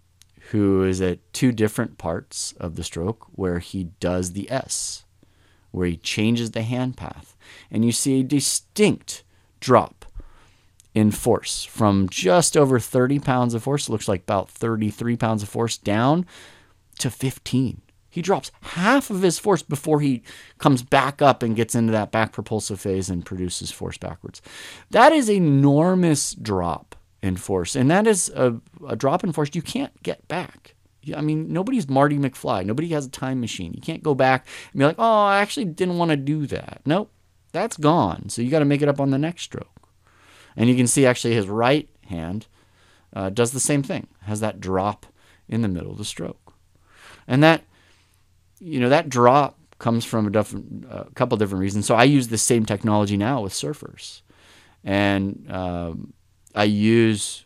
who 0.52 0.84
is 0.84 1.02
at 1.02 1.20
two 1.34 1.52
different 1.52 1.98
parts 1.98 2.54
of 2.60 2.76
the 2.76 2.84
stroke 2.84 3.28
where 3.34 3.60
he 3.60 3.86
does 4.00 4.32
the 4.32 4.50
S, 4.50 5.04
where 5.72 5.88
he 5.88 5.98
changes 5.98 6.52
the 6.52 6.62
hand 6.64 6.96
path. 6.96 7.36
And 7.70 7.84
you 7.84 7.92
see 7.92 8.22
a 8.22 8.24
distinct 8.24 9.24
drop 9.60 10.06
in 10.94 11.12
force 11.12 11.64
from 11.64 12.08
just 12.10 12.56
over 12.56 12.80
30 12.80 13.20
pounds 13.20 13.54
of 13.54 13.64
force, 13.64 13.90
looks 13.90 14.08
like 14.08 14.22
about 14.22 14.50
33 14.50 15.18
pounds 15.18 15.44
of 15.44 15.50
force, 15.50 15.78
down 15.78 16.26
to 17.00 17.12
15. 17.12 17.82
He 18.10 18.22
drops 18.22 18.52
half 18.62 19.10
of 19.10 19.22
his 19.22 19.38
force 19.38 19.62
before 19.62 20.00
he 20.00 20.24
comes 20.58 20.82
back 20.82 21.22
up 21.22 21.44
and 21.44 21.56
gets 21.56 21.76
into 21.76 21.92
that 21.92 22.12
back 22.12 22.32
propulsive 22.32 22.80
phase 22.80 23.10
and 23.10 23.26
produces 23.26 23.72
force 23.72 23.98
backwards. 23.98 24.42
That 24.92 25.12
is 25.12 25.30
enormous 25.30 26.34
drop 26.34 26.96
in 27.22 27.38
force. 27.38 27.76
And 27.76 27.92
that 27.92 28.08
is 28.08 28.30
a, 28.30 28.60
a 28.88 28.96
drop 28.96 29.24
in 29.24 29.34
force 29.34 29.50
you 29.54 29.62
can't 29.62 30.02
get 30.04 30.28
back. 30.28 30.76
I 31.16 31.22
mean, 31.22 31.54
nobody's 31.54 31.88
Marty 31.88 32.18
McFly. 32.18 32.66
Nobody 32.66 32.90
has 32.90 33.06
a 33.06 33.10
time 33.10 33.40
machine. 33.40 33.74
You 33.74 33.82
can't 33.82 34.04
go 34.04 34.14
back 34.14 34.48
and 34.72 34.80
be 34.80 34.86
like, 34.86 34.98
oh, 35.00 35.26
I 35.26 35.40
actually 35.40 35.66
didn't 35.66 35.98
want 35.98 36.12
to 36.12 36.18
do 36.18 36.46
that. 36.48 36.82
Nope, 36.86 37.12
that's 37.52 37.78
gone. 37.78 38.30
So 38.30 38.42
you 38.42 38.52
got 38.52 38.60
to 38.60 38.66
make 38.66 38.82
it 38.82 38.90
up 38.90 39.00
on 39.00 39.12
the 39.12 39.18
next 39.18 39.44
stroke. 39.44 39.90
And 40.56 40.70
you 40.70 40.76
can 40.76 40.88
see 40.88 41.06
actually 41.06 41.36
his 41.36 41.48
right 41.48 41.88
hand 42.08 42.48
uh, 43.14 43.30
does 43.30 43.52
the 43.52 43.60
same 43.60 43.84
thing, 43.84 44.08
has 44.24 44.40
that 44.42 44.60
drop 44.60 45.06
in 45.48 45.62
the 45.62 45.68
middle 45.68 45.92
of 45.92 45.98
the 45.98 46.06
stroke. 46.06 46.54
And 47.28 47.44
that, 47.44 47.64
you 48.60 48.80
know, 48.80 48.90
that 48.90 49.10
drop 49.10 49.58
comes 49.80 50.06
from 50.06 50.28
a 50.28 50.30
different, 50.30 50.86
a 50.90 51.06
couple 51.16 51.38
different 51.38 51.62
reasons. 51.62 51.86
So 51.86 51.96
I 51.96 52.04
use 52.04 52.30
the 52.30 52.38
same 52.38 52.66
technology 52.66 53.18
now 53.18 53.42
with 53.42 53.54
surfers. 53.54 54.22
And 54.84 55.46
um, 55.50 56.14
I 56.56 56.64
use 56.64 57.46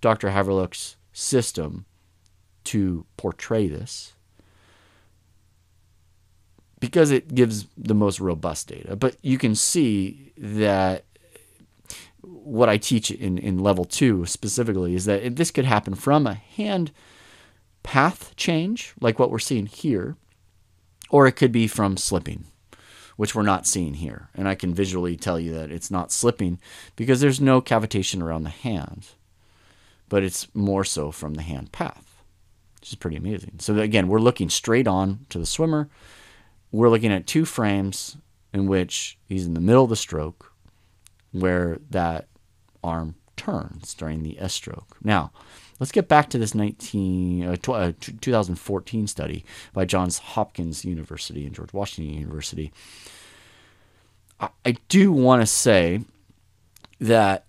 Dr. 0.00 0.28
Havriluk's 0.28 0.96
system 1.12 1.86
to 2.64 3.06
portray 3.16 3.68
this 3.68 4.14
because 6.80 7.10
it 7.10 7.34
gives 7.34 7.66
the 7.76 7.94
most 7.94 8.20
robust 8.20 8.68
data. 8.68 8.96
But 8.96 9.16
you 9.22 9.38
can 9.38 9.54
see 9.54 10.32
that 10.36 11.04
what 12.20 12.68
I 12.68 12.76
teach 12.76 13.10
in, 13.10 13.38
in 13.38 13.58
level 13.58 13.84
two 13.84 14.26
specifically 14.26 14.94
is 14.94 15.04
that 15.06 15.36
this 15.36 15.50
could 15.50 15.64
happen 15.64 15.94
from 15.94 16.26
a 16.26 16.34
hand 16.34 16.92
path 17.82 18.34
change, 18.36 18.94
like 19.00 19.18
what 19.18 19.30
we're 19.30 19.38
seeing 19.38 19.66
here, 19.66 20.16
or 21.10 21.26
it 21.26 21.32
could 21.32 21.52
be 21.52 21.66
from 21.66 21.96
slipping 21.96 22.46
which 23.16 23.34
we're 23.34 23.42
not 23.42 23.66
seeing 23.66 23.94
here. 23.94 24.28
And 24.34 24.48
I 24.48 24.54
can 24.54 24.74
visually 24.74 25.16
tell 25.16 25.38
you 25.38 25.52
that 25.54 25.70
it's 25.70 25.90
not 25.90 26.12
slipping 26.12 26.58
because 26.96 27.20
there's 27.20 27.40
no 27.40 27.60
cavitation 27.60 28.22
around 28.22 28.44
the 28.44 28.50
hand, 28.50 29.08
but 30.08 30.22
it's 30.22 30.52
more 30.54 30.84
so 30.84 31.10
from 31.10 31.34
the 31.34 31.42
hand 31.42 31.72
path, 31.72 32.22
which 32.80 32.90
is 32.90 32.96
pretty 32.96 33.16
amazing. 33.16 33.56
So 33.58 33.78
again, 33.78 34.08
we're 34.08 34.18
looking 34.18 34.50
straight 34.50 34.88
on 34.88 35.26
to 35.30 35.38
the 35.38 35.46
swimmer. 35.46 35.88
We're 36.72 36.90
looking 36.90 37.12
at 37.12 37.26
two 37.26 37.44
frames 37.44 38.16
in 38.52 38.66
which 38.66 39.18
he's 39.28 39.46
in 39.46 39.54
the 39.54 39.60
middle 39.60 39.84
of 39.84 39.90
the 39.90 39.96
stroke 39.96 40.52
where 41.32 41.78
that 41.90 42.28
arm 42.82 43.16
turns 43.36 43.94
during 43.94 44.22
the 44.22 44.38
S 44.40 44.54
stroke. 44.54 44.96
Now, 45.02 45.32
let's 45.80 45.92
get 45.92 46.08
back 46.08 46.30
to 46.30 46.38
this 46.38 46.54
19, 46.54 47.44
uh, 47.44 47.56
tw- 47.56 47.68
uh, 47.70 47.92
2014 48.00 49.06
study 49.06 49.44
by 49.72 49.84
Johns 49.84 50.18
Hopkins 50.18 50.84
University 50.84 51.44
and 51.44 51.54
George 51.54 51.72
Washington 51.72 52.14
University. 52.14 52.72
I, 54.40 54.48
I 54.64 54.76
do 54.88 55.12
want 55.12 55.42
to 55.42 55.46
say 55.46 56.00
that 57.00 57.46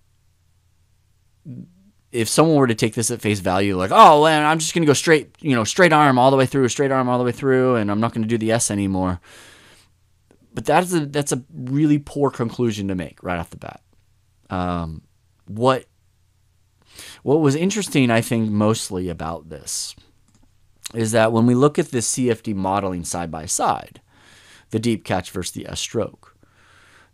if 2.12 2.28
someone 2.28 2.56
were 2.56 2.66
to 2.66 2.74
take 2.74 2.94
this 2.94 3.10
at 3.10 3.20
face 3.20 3.40
value, 3.40 3.76
like, 3.76 3.90
oh, 3.92 4.24
man, 4.24 4.44
I'm 4.44 4.58
just 4.58 4.74
going 4.74 4.82
to 4.82 4.86
go 4.86 4.94
straight, 4.94 5.34
you 5.40 5.54
know, 5.54 5.64
straight 5.64 5.92
arm 5.92 6.18
all 6.18 6.30
the 6.30 6.36
way 6.36 6.46
through, 6.46 6.68
straight 6.68 6.90
arm 6.90 7.08
all 7.08 7.18
the 7.18 7.24
way 7.24 7.32
through, 7.32 7.76
and 7.76 7.90
I'm 7.90 8.00
not 8.00 8.12
going 8.12 8.22
to 8.22 8.28
do 8.28 8.38
the 8.38 8.52
S 8.52 8.70
anymore. 8.70 9.20
But 10.54 10.64
that's 10.64 10.94
a 10.94 11.04
that's 11.04 11.32
a 11.32 11.44
really 11.52 11.98
poor 11.98 12.30
conclusion 12.30 12.88
to 12.88 12.94
make 12.94 13.22
right 13.22 13.38
off 13.38 13.50
the 13.50 13.58
bat. 13.58 13.82
Um, 14.48 15.02
what 15.46 15.84
what 17.26 17.40
was 17.40 17.56
interesting, 17.56 18.08
I 18.08 18.20
think, 18.20 18.52
mostly 18.52 19.08
about 19.08 19.48
this 19.48 19.96
is 20.94 21.10
that 21.10 21.32
when 21.32 21.44
we 21.44 21.56
look 21.56 21.76
at 21.76 21.90
the 21.90 21.98
CFD 21.98 22.54
modeling 22.54 23.02
side 23.02 23.32
by 23.32 23.46
side, 23.46 24.00
the 24.70 24.78
deep 24.78 25.04
catch 25.04 25.32
versus 25.32 25.52
the 25.52 25.66
S 25.66 25.80
stroke, 25.80 26.36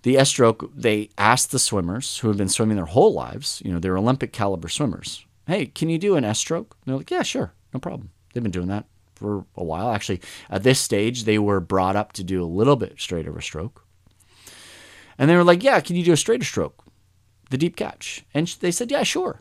the 0.02 0.18
S 0.18 0.28
stroke, 0.28 0.70
they 0.76 1.08
asked 1.16 1.50
the 1.50 1.58
swimmers 1.58 2.18
who 2.18 2.28
have 2.28 2.36
been 2.36 2.50
swimming 2.50 2.76
their 2.76 2.84
whole 2.84 3.14
lives, 3.14 3.62
you 3.64 3.72
know, 3.72 3.78
they're 3.78 3.96
Olympic 3.96 4.34
caliber 4.34 4.68
swimmers, 4.68 5.24
hey, 5.46 5.64
can 5.64 5.88
you 5.88 5.96
do 5.96 6.14
an 6.16 6.26
S 6.26 6.38
stroke? 6.38 6.76
They're 6.84 6.96
like, 6.96 7.10
yeah, 7.10 7.22
sure, 7.22 7.54
no 7.72 7.80
problem. 7.80 8.10
They've 8.34 8.42
been 8.42 8.52
doing 8.52 8.68
that 8.68 8.84
for 9.14 9.46
a 9.56 9.64
while. 9.64 9.90
Actually, 9.92 10.20
at 10.50 10.62
this 10.62 10.78
stage, 10.78 11.24
they 11.24 11.38
were 11.38 11.58
brought 11.58 11.96
up 11.96 12.12
to 12.12 12.22
do 12.22 12.42
a 12.42 12.44
little 12.44 12.76
bit 12.76 13.00
straighter 13.00 13.30
of 13.30 13.38
a 13.38 13.42
stroke. 13.42 13.86
And 15.16 15.30
they 15.30 15.36
were 15.36 15.44
like, 15.44 15.62
yeah, 15.62 15.80
can 15.80 15.96
you 15.96 16.04
do 16.04 16.12
a 16.12 16.18
straighter 16.18 16.44
stroke? 16.44 16.84
The 17.48 17.56
deep 17.56 17.76
catch. 17.76 18.26
And 18.34 18.46
they 18.60 18.70
said, 18.70 18.90
yeah, 18.90 19.04
sure. 19.04 19.40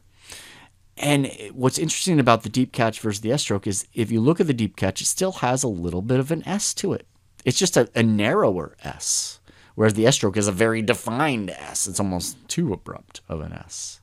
And 0.98 1.32
what's 1.54 1.80
interesting 1.80 2.20
about 2.20 2.44
the 2.44 2.50
deep 2.50 2.72
catch 2.72 3.00
versus 3.00 3.22
the 3.22 3.32
S 3.32 3.42
stroke 3.42 3.66
is 3.66 3.88
if 3.94 4.12
you 4.12 4.22
look 4.22 4.40
at 4.40 4.48
the 4.48 4.54
deep 4.54 4.76
catch, 4.76 5.02
it 5.02 5.06
still 5.06 5.32
has 5.34 5.64
a 5.64 5.68
little 5.68 6.02
bit 6.02 6.20
of 6.20 6.32
an 6.32 6.48
S 6.48 6.74
to 6.76 6.94
it. 6.94 7.08
It's 7.44 7.58
just 7.58 7.78
a, 7.78 7.90
a 7.96 8.04
narrower 8.04 8.76
S, 8.84 9.40
whereas 9.76 9.96
the 9.96 10.06
S 10.06 10.16
stroke 10.16 10.38
is 10.38 10.48
a 10.48 10.52
very 10.52 10.82
defined 10.82 11.50
S. 11.50 11.88
It's 11.88 12.00
almost 12.00 12.38
too 12.48 12.72
abrupt 12.74 13.22
of 13.28 13.42
an 13.42 13.54
S. 13.54 14.02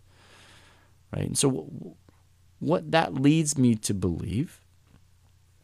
Right? 1.14 1.27
And 1.27 1.38
so, 1.38 1.94
what 2.59 2.90
that 2.90 3.14
leads 3.14 3.57
me 3.57 3.77
to 3.77 3.94
believe 3.94 4.61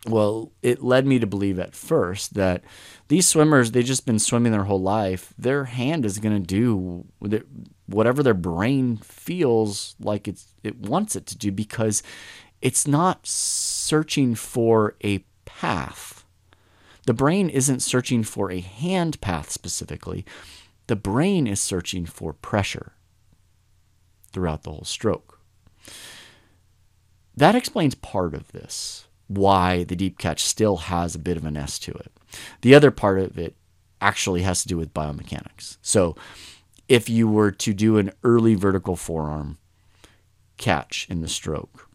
well, 0.07 0.53
it 0.63 0.83
led 0.83 1.07
me 1.07 1.19
to 1.19 1.27
believe 1.27 1.59
at 1.59 1.75
first 1.75 2.35
that 2.35 2.63
these 3.09 3.27
swimmers, 3.27 3.71
they've 3.71 3.85
just 3.85 4.05
been 4.05 4.19
swimming 4.19 4.53
their 4.53 4.65
whole 4.65 4.81
life. 4.81 5.33
Their 5.39 5.65
hand 5.65 6.05
is 6.05 6.19
going 6.19 6.35
to 6.35 6.47
do 6.47 7.07
whatever 7.87 8.23
their 8.23 8.35
brain 8.35 8.97
feels 8.99 9.95
like 10.01 10.27
it's, 10.29 10.55
it 10.63 10.77
wants 10.77 11.17
it 11.17 11.27
to 11.27 11.37
do 11.37 11.53
because 11.53 12.03
it's 12.63 12.87
not 12.87 13.27
searching 13.27 14.35
for 14.35 14.97
a 15.05 15.25
path. 15.45 16.25
The 17.07 17.15
brain 17.15 17.51
isn't 17.51 17.81
searching 17.81 18.23
for 18.23 18.51
a 18.51 18.61
hand 18.61 19.21
path 19.21 19.51
specifically. 19.51 20.25
The 20.87 20.97
brain 20.97 21.47
is 21.47 21.61
searching 21.61 22.07
for 22.07 22.33
pressure 22.33 22.93
throughout 24.33 24.63
the 24.63 24.71
whole 24.71 24.85
stroke. 24.85 25.41
That 27.37 27.55
explains 27.55 27.95
part 27.95 28.35
of 28.35 28.53
this 28.53 29.07
why 29.27 29.85
the 29.85 29.97
deep 29.97 30.19
catch 30.19 30.43
still 30.43 30.77
has 30.77 31.15
a 31.15 31.19
bit 31.19 31.37
of 31.37 31.45
an 31.45 31.57
S 31.57 31.79
to 31.81 31.93
it. 31.93 32.13
The 32.61 32.75
other 32.75 32.91
part 32.91 33.19
of 33.19 33.39
it 33.39 33.57
actually 34.01 34.43
has 34.43 34.63
to 34.63 34.69
do 34.69 34.77
with 34.77 34.95
biomechanics. 34.95 35.79
So, 35.81 36.15
if 36.89 37.09
you 37.09 37.29
were 37.29 37.51
to 37.51 37.75
do 37.75 37.99
an 37.99 38.13
early 38.23 38.55
vertical 38.55 38.97
forearm 38.97 39.59
catch 40.57 41.07
in 41.11 41.21
the 41.21 41.29
stroke, 41.29 41.89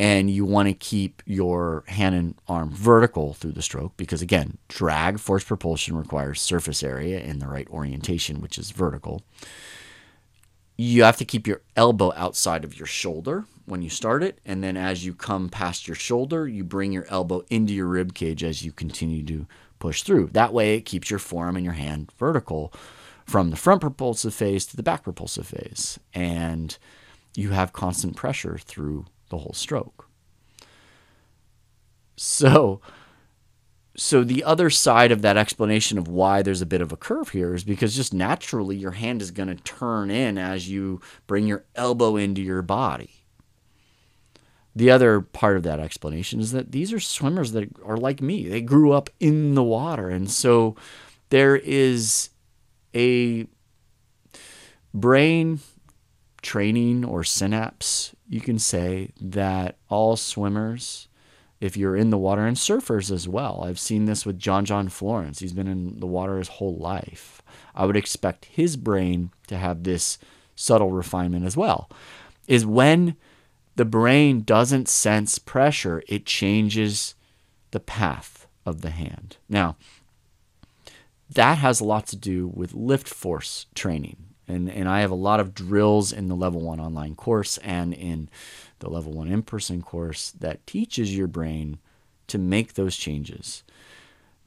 and 0.00 0.30
you 0.30 0.44
want 0.44 0.68
to 0.68 0.74
keep 0.74 1.22
your 1.26 1.84
hand 1.86 2.14
and 2.14 2.34
arm 2.48 2.70
vertical 2.70 3.34
through 3.34 3.52
the 3.52 3.62
stroke, 3.62 3.96
because 3.96 4.20
again, 4.22 4.58
drag 4.68 5.20
force 5.20 5.44
propulsion 5.44 5.96
requires 5.96 6.40
surface 6.40 6.82
area 6.82 7.20
in 7.20 7.38
the 7.38 7.46
right 7.46 7.68
orientation, 7.70 8.40
which 8.40 8.58
is 8.58 8.72
vertical. 8.72 9.22
you 10.76 11.04
have 11.04 11.16
to 11.18 11.24
keep 11.24 11.46
your 11.46 11.60
elbow 11.76 12.12
outside 12.16 12.64
of 12.64 12.76
your 12.78 12.86
shoulder 12.86 13.44
when 13.66 13.82
you 13.82 13.90
start 13.90 14.22
it. 14.22 14.38
And 14.44 14.62
then 14.62 14.76
as 14.76 15.04
you 15.04 15.14
come 15.14 15.48
past 15.48 15.86
your 15.86 15.94
shoulder, 15.94 16.48
you 16.48 16.64
bring 16.64 16.92
your 16.92 17.06
elbow 17.08 17.44
into 17.50 17.72
your 17.72 17.86
rib 17.86 18.14
cage 18.14 18.42
as 18.42 18.64
you 18.64 18.72
continue 18.72 19.24
to 19.24 19.46
push 19.78 20.02
through. 20.02 20.30
That 20.32 20.52
way, 20.52 20.76
it 20.76 20.82
keeps 20.82 21.10
your 21.10 21.18
forearm 21.18 21.56
and 21.56 21.64
your 21.64 21.74
hand 21.74 22.10
vertical 22.18 22.72
from 23.32 23.48
the 23.48 23.56
front 23.56 23.80
propulsive 23.80 24.34
phase 24.34 24.66
to 24.66 24.76
the 24.76 24.82
back 24.82 25.04
propulsive 25.04 25.46
phase. 25.46 25.98
And 26.12 26.76
you 27.34 27.48
have 27.48 27.72
constant 27.72 28.14
pressure 28.14 28.58
through 28.58 29.06
the 29.30 29.38
whole 29.38 29.54
stroke. 29.54 30.06
So, 32.14 32.82
so 33.96 34.22
the 34.22 34.44
other 34.44 34.68
side 34.68 35.10
of 35.10 35.22
that 35.22 35.38
explanation 35.38 35.96
of 35.96 36.08
why 36.08 36.42
there's 36.42 36.60
a 36.60 36.66
bit 36.66 36.82
of 36.82 36.92
a 36.92 36.96
curve 36.96 37.30
here 37.30 37.54
is 37.54 37.64
because 37.64 37.96
just 37.96 38.12
naturally 38.12 38.76
your 38.76 38.90
hand 38.90 39.22
is 39.22 39.30
going 39.30 39.48
to 39.48 39.54
turn 39.54 40.10
in 40.10 40.36
as 40.36 40.68
you 40.68 41.00
bring 41.26 41.46
your 41.46 41.64
elbow 41.74 42.16
into 42.16 42.42
your 42.42 42.60
body. 42.60 43.24
The 44.76 44.90
other 44.90 45.22
part 45.22 45.56
of 45.56 45.62
that 45.62 45.80
explanation 45.80 46.38
is 46.38 46.52
that 46.52 46.72
these 46.72 46.92
are 46.92 47.00
swimmers 47.00 47.52
that 47.52 47.70
are 47.82 47.96
like 47.96 48.20
me. 48.20 48.46
They 48.46 48.60
grew 48.60 48.92
up 48.92 49.08
in 49.20 49.54
the 49.54 49.64
water. 49.64 50.10
And 50.10 50.30
so 50.30 50.76
there 51.30 51.56
is 51.56 52.28
a 52.94 53.46
brain 54.94 55.60
training 56.42 57.04
or 57.04 57.24
synapse, 57.24 58.14
you 58.28 58.40
can 58.40 58.58
say, 58.58 59.10
that 59.20 59.76
all 59.88 60.16
swimmers 60.16 61.08
if 61.60 61.76
you're 61.76 61.96
in 61.96 62.10
the 62.10 62.18
water 62.18 62.44
and 62.44 62.56
surfers 62.56 63.10
as 63.12 63.28
well. 63.28 63.62
I've 63.64 63.78
seen 63.78 64.06
this 64.06 64.26
with 64.26 64.38
John 64.38 64.64
John 64.64 64.88
Florence. 64.88 65.38
He's 65.38 65.52
been 65.52 65.68
in 65.68 66.00
the 66.00 66.08
water 66.08 66.38
his 66.38 66.48
whole 66.48 66.76
life. 66.76 67.40
I 67.74 67.86
would 67.86 67.96
expect 67.96 68.46
his 68.46 68.76
brain 68.76 69.30
to 69.46 69.56
have 69.56 69.84
this 69.84 70.18
subtle 70.56 70.90
refinement 70.90 71.46
as 71.46 71.56
well. 71.56 71.88
Is 72.48 72.66
when 72.66 73.16
the 73.76 73.84
brain 73.84 74.42
doesn't 74.42 74.88
sense 74.88 75.38
pressure, 75.38 76.02
it 76.08 76.26
changes 76.26 77.14
the 77.70 77.80
path 77.80 78.48
of 78.66 78.80
the 78.80 78.90
hand. 78.90 79.36
Now, 79.48 79.76
that 81.34 81.58
has 81.58 81.80
a 81.80 81.84
lot 81.84 82.06
to 82.08 82.16
do 82.16 82.48
with 82.48 82.74
lift 82.74 83.08
force 83.08 83.66
training. 83.74 84.16
And, 84.48 84.68
and 84.68 84.88
I 84.88 85.00
have 85.00 85.10
a 85.10 85.16
lot 85.16 85.40
of 85.40 85.54
drills 85.54 86.12
in 86.12 86.28
the 86.28 86.34
level 86.34 86.60
one 86.60 86.80
online 86.80 87.14
course 87.14 87.58
and 87.58 87.94
in 87.94 88.28
the 88.80 88.90
level 88.90 89.12
one 89.12 89.28
in 89.28 89.42
person 89.42 89.82
course 89.82 90.30
that 90.32 90.66
teaches 90.66 91.16
your 91.16 91.28
brain 91.28 91.78
to 92.26 92.38
make 92.38 92.74
those 92.74 92.96
changes. 92.96 93.62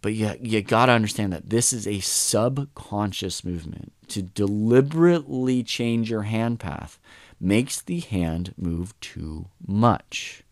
But 0.01 0.13
you, 0.13 0.35
you 0.39 0.61
got 0.61 0.85
to 0.85 0.91
understand 0.91 1.33
that 1.33 1.49
this 1.49 1.73
is 1.73 1.87
a 1.87 1.99
subconscious 1.99 3.43
movement. 3.43 3.91
To 4.09 4.21
deliberately 4.21 5.63
change 5.63 6.11
your 6.11 6.23
hand 6.23 6.59
path 6.59 6.99
makes 7.39 7.81
the 7.81 8.01
hand 8.01 8.53
move 8.55 8.99
too 8.99 9.47
much. 9.65 10.43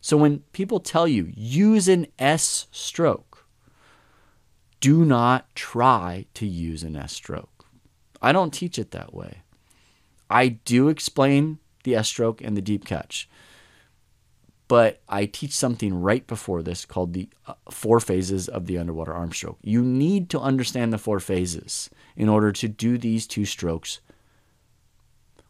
So 0.00 0.16
when 0.16 0.40
people 0.52 0.78
tell 0.78 1.08
you 1.08 1.32
use 1.34 1.88
an 1.88 2.06
S 2.18 2.68
stroke, 2.70 3.27
do 4.80 5.04
not 5.04 5.54
try 5.54 6.26
to 6.34 6.46
use 6.46 6.82
an 6.82 6.96
S 6.96 7.12
stroke. 7.12 7.66
I 8.20 8.32
don't 8.32 8.52
teach 8.52 8.78
it 8.78 8.90
that 8.92 9.14
way. 9.14 9.42
I 10.30 10.48
do 10.48 10.88
explain 10.88 11.58
the 11.84 11.94
S 11.94 12.08
stroke 12.08 12.40
and 12.42 12.56
the 12.56 12.62
deep 12.62 12.84
catch. 12.84 13.28
But 14.68 15.00
I 15.08 15.24
teach 15.24 15.52
something 15.52 15.98
right 16.02 16.26
before 16.26 16.62
this 16.62 16.84
called 16.84 17.14
the 17.14 17.28
uh, 17.46 17.54
four 17.70 18.00
phases 18.00 18.48
of 18.48 18.66
the 18.66 18.76
underwater 18.76 19.14
arm 19.14 19.32
stroke. 19.32 19.58
You 19.62 19.82
need 19.82 20.28
to 20.30 20.40
understand 20.40 20.92
the 20.92 20.98
four 20.98 21.20
phases 21.20 21.88
in 22.16 22.28
order 22.28 22.52
to 22.52 22.68
do 22.68 22.98
these 22.98 23.26
two 23.26 23.46
strokes 23.46 24.00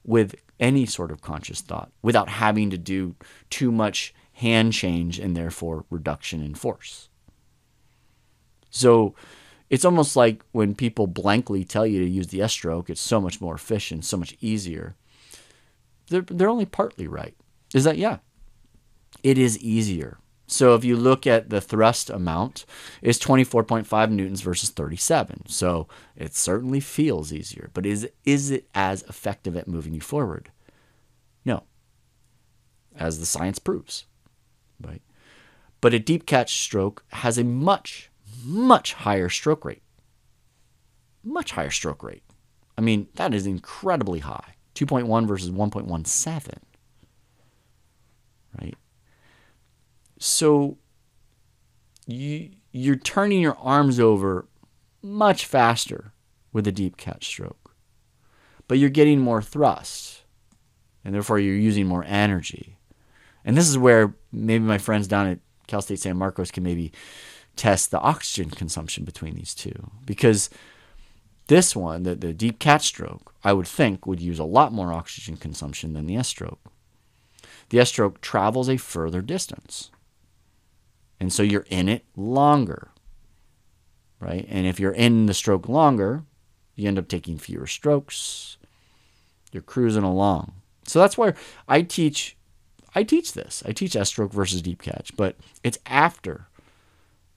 with 0.05 0.37
any 0.61 0.87
sort 0.87 1.11
of 1.11 1.21
conscious 1.21 1.61
thought 1.61 1.91
without 2.01 2.29
having 2.29 2.71
to 2.71 2.79
do 2.79 3.17
too 3.51 3.73
much 3.73 4.15
hand 4.35 4.73
change 4.73 5.19
and 5.19 5.37
therefore 5.37 5.85
reduction 5.91 6.41
in 6.41 6.55
force. 6.55 7.09
So 8.71 9.15
it's 9.71 9.85
almost 9.85 10.17
like 10.17 10.43
when 10.53 10.75
people 10.75 11.07
blankly 11.07 11.65
tell 11.65 11.87
you 11.87 12.01
to 12.01 12.09
use 12.09 12.29
the 12.29 12.43
S 12.43 12.53
stroke, 12.53 12.91
it's 12.91 13.01
so 13.01 13.21
much 13.21 13.41
more 13.41 13.55
efficient, 13.55 14.05
so 14.05 14.17
much 14.17 14.37
easier 14.41 14.97
they're, 16.09 16.23
they're 16.23 16.49
only 16.49 16.67
partly 16.67 17.07
right. 17.07 17.35
Is 17.75 17.85
that, 17.85 17.99
yeah, 17.99 18.19
it 19.23 19.39
is 19.39 19.59
easier. 19.59 20.19
So 20.47 20.75
if 20.75 20.85
you 20.85 20.97
look 20.97 21.27
at 21.27 21.51
the 21.51 21.61
thrust 21.61 22.09
amount, 22.09 22.65
it's 23.03 23.19
24.5 23.19 24.11
newtons 24.11 24.41
versus 24.41 24.71
37. 24.71 25.47
So 25.47 25.89
it 26.17 26.35
certainly 26.35 26.81
feels 26.81 27.33
easier, 27.33 27.71
but 27.75 27.85
is 27.85 28.09
is 28.25 28.51
it 28.51 28.67
as 28.75 29.03
effective 29.03 29.57
at 29.57 29.69
moving 29.69 29.93
you 29.93 30.01
forward? 30.01 30.51
No. 31.45 31.65
As 32.97 33.21
the 33.21 33.27
science 33.27 33.59
proves. 33.59 34.07
Right? 34.81 35.03
But 35.83 35.93
a 35.93 35.99
deep 35.99 36.25
catch 36.25 36.63
stroke 36.63 37.05
has 37.09 37.37
a 37.37 37.45
much 37.45 38.11
much 38.45 38.95
higher 38.95 39.29
stroke 39.29 39.65
rate. 39.65 39.83
Much 41.25 41.53
higher 41.53 41.71
stroke 41.71 42.03
rate. 42.03 42.23
I 42.77 42.81
mean, 42.81 43.09
that 43.15 43.35
is 43.35 43.47
incredibly 43.47 44.21
high. 44.21 44.55
2.1 44.75 45.27
versus 45.27 45.51
1.17. 45.51 46.55
Right? 48.61 48.77
So 50.19 50.79
you 52.07 52.51
you're 52.73 52.97
turning 52.97 53.41
your 53.41 53.57
arms 53.59 53.99
over 53.99 54.47
much 55.03 55.47
faster 55.47 56.13
with 56.53 56.67
a 56.67 56.73
deep 56.73 56.97
catch 56.97 57.27
stroke. 57.27 57.75
But 58.67 58.79
you're 58.79 58.91
getting 58.91 59.21
more 59.21 59.43
thrust. 59.43 60.23
And 61.05 61.15
therefore 61.15 61.39
you're 61.39 61.55
using 61.55 61.87
more 61.87 62.05
energy. 62.07 62.79
And 63.45 63.57
this 63.57 63.69
is 63.69 63.79
where 63.79 64.15
maybe 64.31 64.65
my 64.65 64.79
friends 64.79 65.09
down 65.09 65.27
at 65.27 65.39
Cal 65.67 65.81
State 65.81 66.01
San 66.01 66.17
Marcos 66.17 66.51
can 66.51 66.63
maybe 66.63 66.93
test 67.59 67.91
the 67.91 68.01
oxygen 68.01 68.51
consumption 68.51 69.05
between 69.05 69.35
these 69.35 69.55
two. 69.55 69.91
Because 70.07 70.49
this 71.49 71.75
one, 71.77 72.05
the, 72.05 72.15
the 72.15 72.33
deep 72.33 72.59
catch 72.59 72.87
stroke, 72.87 73.35
I 73.43 73.53
would 73.53 73.67
think 73.67 74.07
would 74.07 74.21
use 74.21 74.39
a 74.39 74.45
lot 74.45 74.73
more 74.73 74.93
oxygen 74.93 75.37
consumption 75.37 75.93
than 75.93 76.07
the 76.07 76.17
S 76.17 76.29
stroke. 76.29 76.61
The 77.71 77.81
S 77.81 77.89
stroke 77.89 78.21
travels 78.21 78.69
a 78.69 78.77
further 78.77 79.21
distance. 79.21 79.91
And 81.21 81.33
so 81.33 81.43
you're 81.43 81.67
in 81.69 81.89
it 81.89 82.05
longer. 82.17 82.91
Right? 84.21 84.47
And 84.49 84.67
if 84.67 84.81
you're 84.81 84.93
in 84.93 85.27
the 85.27 85.35
stroke 85.35 85.69
longer, 85.69 86.23
you 86.75 86.89
end 86.89 86.99
up 86.99 87.09
taking 87.09 87.39
fewer 87.39 87.67
strokes. 87.67 88.57
You're 89.53 89.63
cruising 89.63 90.05
along. 90.05 90.53
So 90.87 90.99
that's 90.99 91.19
why 91.19 91.35
I 91.67 91.83
teach 91.83 92.37
I 92.95 93.03
teach 93.03 93.35
this. 93.35 93.63
I 93.67 93.73
teach 93.73 93.95
S 93.95 94.09
stroke 94.09 94.33
versus 94.33 94.63
deep 94.63 94.83
catch, 94.83 95.15
but 95.17 95.37
it's 95.63 95.79
after 95.87 96.49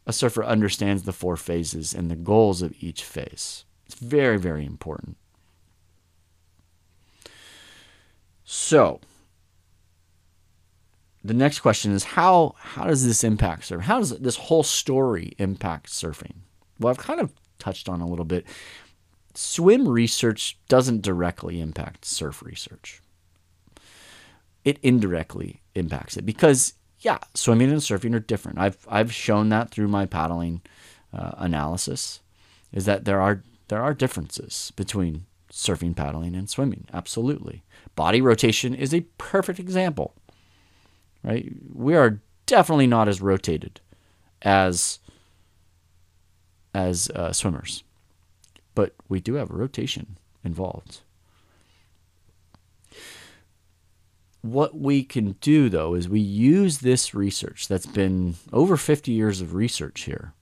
a 0.06 0.14
surfer 0.14 0.44
understands 0.44 1.04
the 1.04 1.14
four 1.14 1.38
phases 1.38 1.94
and 1.94 2.10
the 2.10 2.16
goals 2.16 2.62
of 2.62 2.74
each 2.80 3.04
phase. 3.04 3.66
It's 3.86 3.96
very, 3.96 4.38
very 4.38 4.66
important. 4.66 5.18
So, 8.44 9.00
the 11.24 11.34
next 11.34 11.60
question 11.60 11.92
is 11.92 12.04
how 12.04 12.56
how 12.58 12.86
does 12.86 13.06
this 13.06 13.24
impact 13.24 13.64
surfing? 13.64 13.82
How 13.82 14.00
does 14.00 14.18
this 14.20 14.38
whole 14.38 14.64
story 14.64 15.34
impact 15.38 15.88
surfing? 15.88 16.34
Well, 16.80 16.92
I've 16.92 16.98
kind 16.98 17.20
of 17.20 17.32
touched 17.60 17.88
on 17.88 18.02
a 18.02 18.08
little 18.08 18.26
bit. 18.26 18.46
Swim 19.34 19.88
research 19.88 20.58
doesn't 20.68 21.02
directly 21.02 21.62
impact 21.62 22.06
surf 22.06 22.42
research. 22.42 23.02
It 24.66 24.80
indirectly 24.82 25.62
impacts 25.76 26.18
it 26.18 26.26
because 26.26 26.74
yeah, 27.02 27.18
swimming 27.34 27.72
and 27.72 27.82
surfing 27.82 28.16
are 28.16 28.20
different. 28.20 28.60
I've 28.60 28.86
I've 28.88 29.14
shown 29.14 29.50
that 29.50 29.72
through 29.72 29.88
my 29.88 30.06
paddling 30.06 30.62
uh, 31.14 31.32
analysis, 31.38 32.22
is 32.72 32.86
that 32.86 33.06
there 33.06 33.20
are 33.20 33.44
there 33.68 33.82
are 33.82 33.94
differences 33.94 34.72
between 34.76 35.26
surfing, 35.52 35.96
paddling, 35.96 36.36
and 36.36 36.50
swimming. 36.50 36.86
Absolutely. 36.94 37.64
Body 37.96 38.22
rotation 38.22 38.74
is 38.74 38.94
a 38.94 39.02
perfect 39.18 39.60
example. 39.60 40.14
Right? 41.24 41.52
We 41.74 41.96
are 41.96 42.20
definitely 42.46 42.88
not 42.88 43.08
as 43.08 43.22
rotated 43.22 43.82
as 44.42 45.00
as 46.74 47.10
uh, 47.10 47.34
swimmers, 47.34 47.84
but 48.76 48.94
we 49.10 49.20
do 49.20 49.34
have 49.36 49.50
a 49.50 49.56
rotation 49.56 50.18
involved. 50.44 51.02
What 54.42 54.78
we 54.78 55.04
can 55.04 55.34
do 55.34 55.70
though 55.70 55.94
is 55.94 56.10
we 56.10 56.20
use 56.20 56.80
this 56.80 57.14
research 57.14 57.68
that's 57.68 57.86
been 57.86 58.36
over 58.52 58.76
50 58.76 59.12
years 59.12 59.42
of 59.42 59.54
research 59.54 60.02
here 60.02 60.34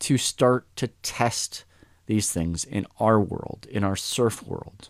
to 0.00 0.16
start 0.16 0.66
to 0.76 0.88
test 1.02 1.64
these 2.06 2.32
things 2.32 2.64
in 2.64 2.86
our 2.98 3.20
world, 3.20 3.66
in 3.70 3.84
our 3.84 3.96
surf 3.96 4.42
world. 4.42 4.88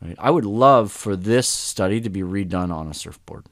Right? 0.00 0.16
I 0.18 0.30
would 0.30 0.44
love 0.44 0.90
for 0.90 1.14
this 1.14 1.46
study 1.46 2.00
to 2.00 2.10
be 2.10 2.22
redone 2.22 2.72
on 2.72 2.88
a 2.88 2.94
surfboard. 2.94 3.46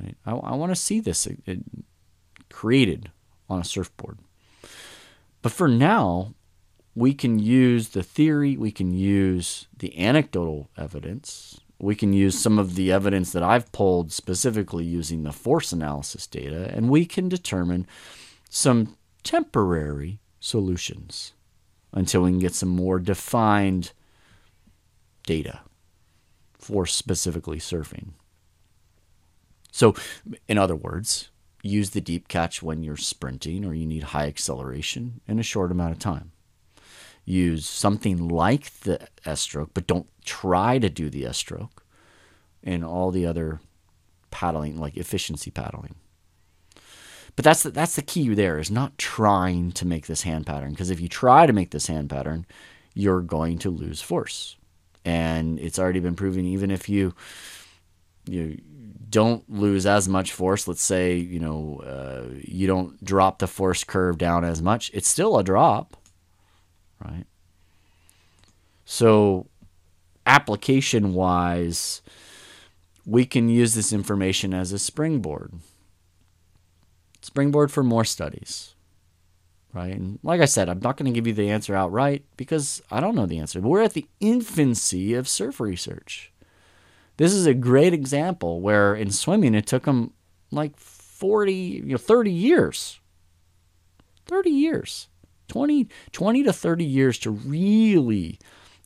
Right? 0.00 0.16
I, 0.24 0.32
I 0.32 0.54
want 0.54 0.70
to 0.70 0.76
see 0.76 1.00
this 1.00 1.26
uh, 1.26 1.32
it 1.44 1.60
created 2.48 3.10
on 3.50 3.60
a 3.60 3.64
surfboard. 3.64 4.18
But 5.42 5.52
for 5.52 5.68
now, 5.68 6.34
we 6.94 7.14
can 7.14 7.38
use 7.38 7.90
the 7.90 8.02
theory, 8.02 8.56
we 8.56 8.72
can 8.72 8.92
use 8.92 9.68
the 9.78 9.96
anecdotal 9.98 10.70
evidence, 10.76 11.60
we 11.78 11.94
can 11.94 12.12
use 12.12 12.38
some 12.38 12.58
of 12.58 12.74
the 12.74 12.92
evidence 12.92 13.32
that 13.32 13.42
I've 13.42 13.72
pulled 13.72 14.12
specifically 14.12 14.84
using 14.84 15.22
the 15.22 15.32
force 15.32 15.72
analysis 15.72 16.26
data, 16.26 16.70
and 16.74 16.90
we 16.90 17.06
can 17.06 17.28
determine 17.28 17.86
some 18.48 18.96
temporary 19.22 20.20
solutions 20.40 21.32
until 21.92 22.22
we 22.22 22.30
can 22.30 22.38
get 22.38 22.54
some 22.54 22.68
more 22.68 22.98
defined 22.98 23.92
data 25.24 25.60
for 26.58 26.86
specifically 26.86 27.58
surfing. 27.58 28.10
So, 29.72 29.94
in 30.48 30.58
other 30.58 30.76
words, 30.76 31.30
use 31.62 31.90
the 31.90 32.00
deep 32.00 32.28
catch 32.28 32.62
when 32.62 32.82
you're 32.82 32.96
sprinting 32.96 33.64
or 33.64 33.74
you 33.74 33.86
need 33.86 34.04
high 34.04 34.26
acceleration 34.26 35.20
in 35.26 35.38
a 35.38 35.44
short 35.44 35.70
amount 35.70 35.92
of 35.92 35.98
time. 35.98 36.32
Use 37.24 37.66
something 37.66 38.28
like 38.28 38.72
the 38.80 39.06
S 39.24 39.40
stroke, 39.42 39.70
but 39.74 39.86
don't 39.86 40.08
try 40.24 40.78
to 40.78 40.88
do 40.88 41.10
the 41.10 41.26
S 41.26 41.38
stroke 41.38 41.84
and 42.62 42.84
all 42.84 43.10
the 43.10 43.26
other 43.26 43.60
paddling, 44.30 44.78
like 44.78 44.96
efficiency 44.96 45.50
paddling. 45.50 45.94
But 47.36 47.44
that's 47.44 47.62
the, 47.62 47.70
that's 47.70 47.96
the 47.96 48.02
key 48.02 48.34
there 48.34 48.58
is 48.58 48.70
not 48.70 48.98
trying 48.98 49.72
to 49.72 49.86
make 49.86 50.06
this 50.06 50.22
hand 50.22 50.46
pattern 50.46 50.70
because 50.70 50.90
if 50.90 51.00
you 51.00 51.08
try 51.08 51.46
to 51.46 51.52
make 51.52 51.70
this 51.70 51.86
hand 51.86 52.10
pattern, 52.10 52.44
you're 52.94 53.22
going 53.22 53.58
to 53.58 53.70
lose 53.70 54.02
force. 54.02 54.56
And 55.04 55.58
it's 55.58 55.78
already 55.78 56.00
been 56.00 56.16
proven 56.16 56.44
even 56.44 56.70
if 56.70 56.88
you 56.88 57.14
you 58.26 58.60
don't 59.08 59.48
lose 59.50 59.86
as 59.86 60.08
much 60.08 60.32
force, 60.32 60.68
let's 60.68 60.82
say, 60.82 61.16
you 61.16 61.40
know, 61.40 61.82
uh, 61.84 62.32
you 62.42 62.66
don't 62.66 63.02
drop 63.02 63.38
the 63.38 63.46
force 63.46 63.82
curve 63.82 64.18
down 64.18 64.44
as 64.44 64.62
much, 64.62 64.90
it's 64.94 65.08
still 65.08 65.38
a 65.38 65.44
drop, 65.44 65.96
right? 67.04 67.26
So 68.84 69.46
application 70.26 71.14
wise, 71.14 72.02
we 73.06 73.24
can 73.24 73.48
use 73.48 73.74
this 73.74 73.92
information 73.92 74.52
as 74.54 74.72
a 74.72 74.78
springboard 74.78 75.52
springboard 77.22 77.70
for 77.70 77.82
more 77.82 78.04
studies. 78.04 78.74
Right? 79.72 79.94
And 79.94 80.18
like 80.24 80.40
I 80.40 80.46
said, 80.46 80.68
I'm 80.68 80.80
not 80.80 80.96
going 80.96 81.12
to 81.12 81.16
give 81.16 81.28
you 81.28 81.32
the 81.32 81.48
answer 81.48 81.76
outright 81.76 82.24
because 82.36 82.82
I 82.90 82.98
don't 82.98 83.14
know 83.14 83.26
the 83.26 83.38
answer. 83.38 83.60
But 83.60 83.68
we're 83.68 83.82
at 83.82 83.92
the 83.92 84.08
infancy 84.18 85.14
of 85.14 85.28
surf 85.28 85.60
research. 85.60 86.32
This 87.18 87.32
is 87.32 87.46
a 87.46 87.54
great 87.54 87.92
example 87.92 88.60
where 88.60 88.94
in 88.94 89.12
swimming 89.12 89.54
it 89.54 89.66
took 89.66 89.84
them 89.84 90.12
like 90.50 90.76
40, 90.76 91.52
you 91.52 91.82
know, 91.92 91.98
30 91.98 92.32
years. 92.32 92.98
30 94.26 94.50
years. 94.50 95.08
20, 95.50 95.88
20 96.12 96.42
to 96.44 96.52
30 96.52 96.84
years 96.84 97.18
to 97.18 97.30
really 97.30 98.38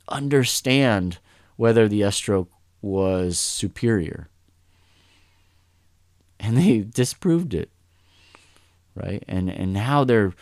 understand 0.09 1.19
whether 1.57 1.87
the 1.89 2.03
S 2.03 2.17
stroke 2.17 2.51
was 2.83 3.39
superior. 3.39 4.29
And 6.41 6.59
they 6.59 6.81
disproved 6.81 7.55
it 7.55 7.71
right? 8.95 9.25
And 9.29 9.51
and 9.51 9.73
now 9.73 10.05
they're 10.05 10.33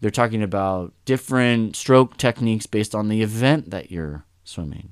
they're 0.00 0.10
talking 0.10 0.42
about 0.42 0.92
different 1.04 1.76
stroke 1.76 2.16
techniques 2.16 2.66
based 2.66 2.94
on 2.94 3.08
the 3.08 3.22
event 3.22 3.70
that 3.70 3.90
you're 3.90 4.24
swimming, 4.44 4.90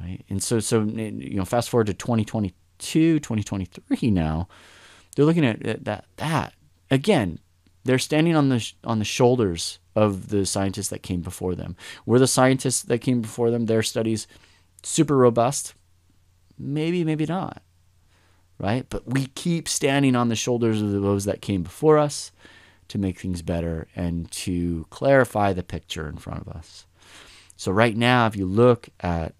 right? 0.00 0.24
And 0.28 0.42
so 0.42 0.60
so 0.60 0.82
you 0.82 1.36
know, 1.36 1.44
fast 1.44 1.70
forward 1.70 1.86
to 1.86 1.94
2022, 1.94 3.20
2023 3.20 4.10
now, 4.10 4.48
they're 5.16 5.24
looking 5.24 5.46
at 5.46 5.84
that 5.84 6.04
that 6.16 6.54
again. 6.90 7.38
They're 7.84 7.98
standing 7.98 8.34
on 8.34 8.48
the 8.48 8.72
on 8.82 8.98
the 8.98 9.04
shoulders 9.04 9.78
of 9.94 10.28
the 10.28 10.46
scientists 10.46 10.88
that 10.88 11.02
came 11.02 11.20
before 11.20 11.54
them. 11.54 11.76
Were 12.06 12.18
the 12.18 12.26
scientists 12.26 12.82
that 12.82 12.98
came 12.98 13.20
before 13.20 13.50
them 13.50 13.66
their 13.66 13.82
studies 13.82 14.26
super 14.82 15.16
robust? 15.16 15.74
Maybe, 16.58 17.04
maybe 17.04 17.26
not 17.26 17.62
right? 18.58 18.86
But 18.88 19.06
we 19.06 19.26
keep 19.26 19.68
standing 19.68 20.16
on 20.16 20.28
the 20.28 20.36
shoulders 20.36 20.80
of 20.80 20.90
those 20.90 21.24
that 21.24 21.42
came 21.42 21.62
before 21.62 21.98
us 21.98 22.32
to 22.88 22.98
make 22.98 23.18
things 23.18 23.42
better 23.42 23.88
and 23.96 24.30
to 24.30 24.86
clarify 24.90 25.52
the 25.52 25.62
picture 25.62 26.08
in 26.08 26.16
front 26.16 26.40
of 26.40 26.48
us. 26.48 26.86
So, 27.56 27.72
right 27.72 27.96
now, 27.96 28.26
if 28.26 28.36
you 28.36 28.46
look 28.46 28.88
at 29.00 29.34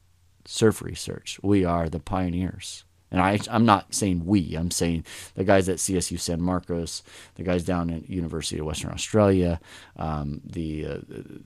surf 0.44 0.82
research, 0.82 1.38
we 1.42 1.64
are 1.64 1.88
the 1.88 2.00
pioneers. 2.00 2.84
And 3.14 3.22
I, 3.22 3.38
I'm 3.50 3.64
not 3.64 3.94
saying 3.94 4.24
we, 4.24 4.56
I'm 4.56 4.70
saying 4.70 5.04
the 5.34 5.44
guys 5.44 5.68
at 5.68 5.76
CSU 5.76 6.18
San 6.18 6.40
Marcos, 6.40 7.02
the 7.36 7.44
guys 7.44 7.64
down 7.64 7.90
at 7.90 8.10
University 8.10 8.58
of 8.58 8.66
Western 8.66 8.90
Australia, 8.90 9.60
um, 9.96 10.40
the, 10.44 10.86
uh, 10.86 10.98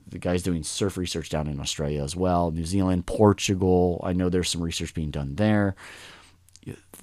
the 0.09 0.19
guys 0.19 0.43
doing 0.43 0.63
surf 0.63 0.97
research 0.97 1.29
down 1.29 1.47
in 1.47 1.61
Australia 1.61 2.03
as 2.03 2.17
well, 2.17 2.51
New 2.51 2.65
Zealand, 2.65 3.07
Portugal. 3.07 4.01
I 4.03 4.15
know 4.15 4.29
there's 4.29 4.49
some 4.49 4.63
research 4.63 4.95
being 4.95 5.11
done 5.11 5.35
there 5.35 5.77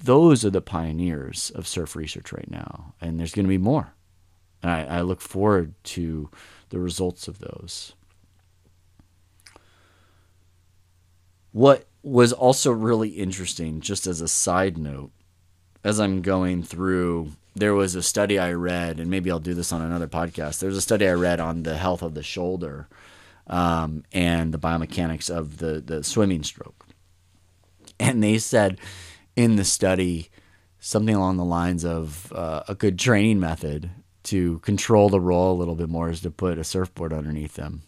those 0.02 0.44
are 0.44 0.50
the 0.50 0.60
pioneers 0.60 1.50
of 1.54 1.66
surf 1.66 1.96
research 1.96 2.32
right 2.32 2.50
now, 2.50 2.94
and 3.00 3.18
there's 3.18 3.34
going 3.34 3.46
to 3.46 3.50
be 3.50 3.58
more. 3.58 3.94
And 4.62 4.70
I, 4.70 4.98
I 4.98 5.00
look 5.02 5.20
forward 5.20 5.74
to 5.84 6.30
the 6.70 6.78
results 6.78 7.28
of 7.28 7.38
those. 7.38 7.94
What 11.52 11.86
was 12.06 12.32
also 12.32 12.70
really 12.70 13.08
interesting, 13.08 13.80
just 13.80 14.06
as 14.06 14.20
a 14.20 14.28
side 14.28 14.78
note, 14.78 15.10
as 15.82 15.98
I'm 15.98 16.22
going 16.22 16.62
through, 16.62 17.32
there 17.56 17.74
was 17.74 17.96
a 17.96 18.02
study 18.02 18.38
I 18.38 18.52
read, 18.52 19.00
and 19.00 19.10
maybe 19.10 19.28
I'll 19.28 19.40
do 19.40 19.54
this 19.54 19.72
on 19.72 19.82
another 19.82 20.06
podcast. 20.06 20.60
There's 20.60 20.76
a 20.76 20.80
study 20.80 21.08
I 21.08 21.14
read 21.14 21.40
on 21.40 21.64
the 21.64 21.76
health 21.76 22.02
of 22.02 22.14
the 22.14 22.22
shoulder 22.22 22.86
um, 23.48 24.04
and 24.12 24.54
the 24.54 24.58
biomechanics 24.58 25.28
of 25.28 25.58
the, 25.58 25.80
the 25.80 26.04
swimming 26.04 26.44
stroke. 26.44 26.86
And 27.98 28.22
they 28.22 28.38
said 28.38 28.78
in 29.34 29.56
the 29.56 29.64
study 29.64 30.30
something 30.78 31.14
along 31.14 31.38
the 31.38 31.44
lines 31.44 31.84
of 31.84 32.32
uh, 32.32 32.62
a 32.68 32.76
good 32.76 33.00
training 33.00 33.40
method 33.40 33.90
to 34.24 34.60
control 34.60 35.08
the 35.08 35.20
roll 35.20 35.56
a 35.56 35.58
little 35.58 35.74
bit 35.74 35.88
more 35.88 36.10
is 36.10 36.20
to 36.20 36.30
put 36.30 36.56
a 36.58 36.62
surfboard 36.62 37.12
underneath 37.12 37.54
them 37.54 37.82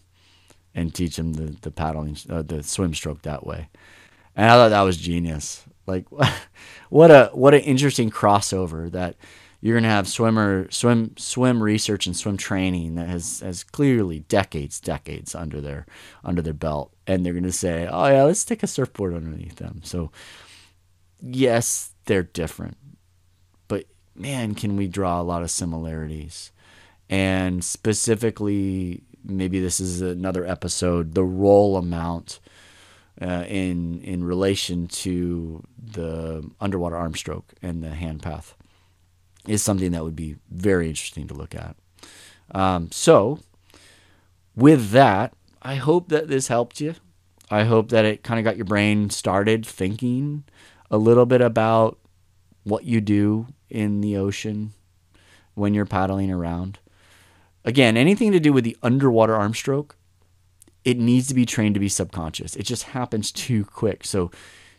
and 0.75 0.93
teach 0.93 1.15
them 1.15 1.33
the, 1.33 1.55
the 1.61 1.71
paddling, 1.71 2.17
uh, 2.29 2.41
the 2.41 2.63
swim 2.63 2.93
stroke 2.93 3.21
that 3.21 3.45
way. 3.45 3.69
And 4.39 4.49
I 4.49 4.53
thought 4.53 4.69
that 4.69 4.81
was 4.83 4.95
genius. 4.95 5.65
Like, 5.85 6.05
what 6.89 7.11
a 7.11 7.29
what 7.33 7.53
an 7.53 7.59
interesting 7.59 8.09
crossover 8.09 8.89
that 8.91 9.17
you're 9.59 9.75
gonna 9.75 9.89
have 9.89 10.07
swimmer 10.07 10.71
swim 10.71 11.13
swim 11.17 11.61
research 11.61 12.05
and 12.05 12.15
swim 12.15 12.37
training 12.37 12.95
that 12.95 13.09
has 13.09 13.41
has 13.41 13.65
clearly 13.65 14.19
decades 14.19 14.79
decades 14.79 15.35
under 15.35 15.59
their 15.59 15.85
under 16.23 16.41
their 16.41 16.53
belt, 16.53 16.95
and 17.05 17.25
they're 17.25 17.33
gonna 17.33 17.51
say, 17.51 17.85
oh 17.91 18.07
yeah, 18.07 18.23
let's 18.23 18.45
take 18.45 18.63
a 18.63 18.67
surfboard 18.67 19.13
underneath 19.13 19.57
them. 19.57 19.81
So 19.83 20.09
yes, 21.19 21.91
they're 22.05 22.23
different, 22.23 22.77
but 23.67 23.87
man, 24.15 24.55
can 24.55 24.77
we 24.77 24.87
draw 24.87 25.19
a 25.19 25.21
lot 25.21 25.43
of 25.43 25.51
similarities? 25.51 26.53
And 27.09 27.61
specifically, 27.61 29.03
maybe 29.21 29.59
this 29.59 29.81
is 29.81 29.99
another 29.99 30.45
episode, 30.45 31.13
the 31.13 31.25
roll 31.25 31.75
amount 31.75 32.39
uh, 33.21 33.45
in 33.47 34.01
in 34.01 34.23
relation 34.23 34.87
to 34.87 35.63
the 35.77 36.49
underwater 36.59 36.95
arm 36.95 37.15
stroke 37.15 37.53
and 37.61 37.83
the 37.83 37.89
hand 37.89 38.21
path 38.21 38.55
is 39.47 39.63
something 39.63 39.91
that 39.91 40.03
would 40.03 40.15
be 40.15 40.35
very 40.49 40.87
interesting 40.87 41.27
to 41.27 41.33
look 41.33 41.55
at. 41.55 41.75
Um, 42.51 42.89
so, 42.91 43.39
with 44.55 44.91
that, 44.91 45.33
I 45.61 45.75
hope 45.75 46.09
that 46.09 46.27
this 46.27 46.47
helped 46.47 46.81
you. 46.81 46.95
I 47.49 47.63
hope 47.63 47.89
that 47.89 48.05
it 48.05 48.23
kind 48.23 48.39
of 48.39 48.43
got 48.43 48.57
your 48.57 48.65
brain 48.65 49.09
started 49.09 49.65
thinking 49.65 50.43
a 50.91 50.97
little 50.97 51.25
bit 51.25 51.41
about 51.41 51.97
what 52.63 52.83
you 52.83 53.01
do 53.01 53.47
in 53.69 54.01
the 54.01 54.17
ocean 54.17 54.73
when 55.55 55.73
you're 55.73 55.85
paddling 55.85 56.31
around. 56.31 56.79
Again, 57.65 57.97
anything 57.97 58.31
to 58.31 58.39
do 58.39 58.53
with 58.53 58.63
the 58.63 58.77
underwater 58.81 59.35
arm 59.35 59.53
stroke, 59.53 59.95
it 60.85 60.97
needs 60.97 61.27
to 61.27 61.33
be 61.33 61.45
trained 61.45 61.75
to 61.75 61.79
be 61.79 61.89
subconscious. 61.89 62.55
It 62.55 62.63
just 62.63 62.83
happens 62.83 63.31
too 63.31 63.65
quick. 63.65 64.05
So 64.05 64.31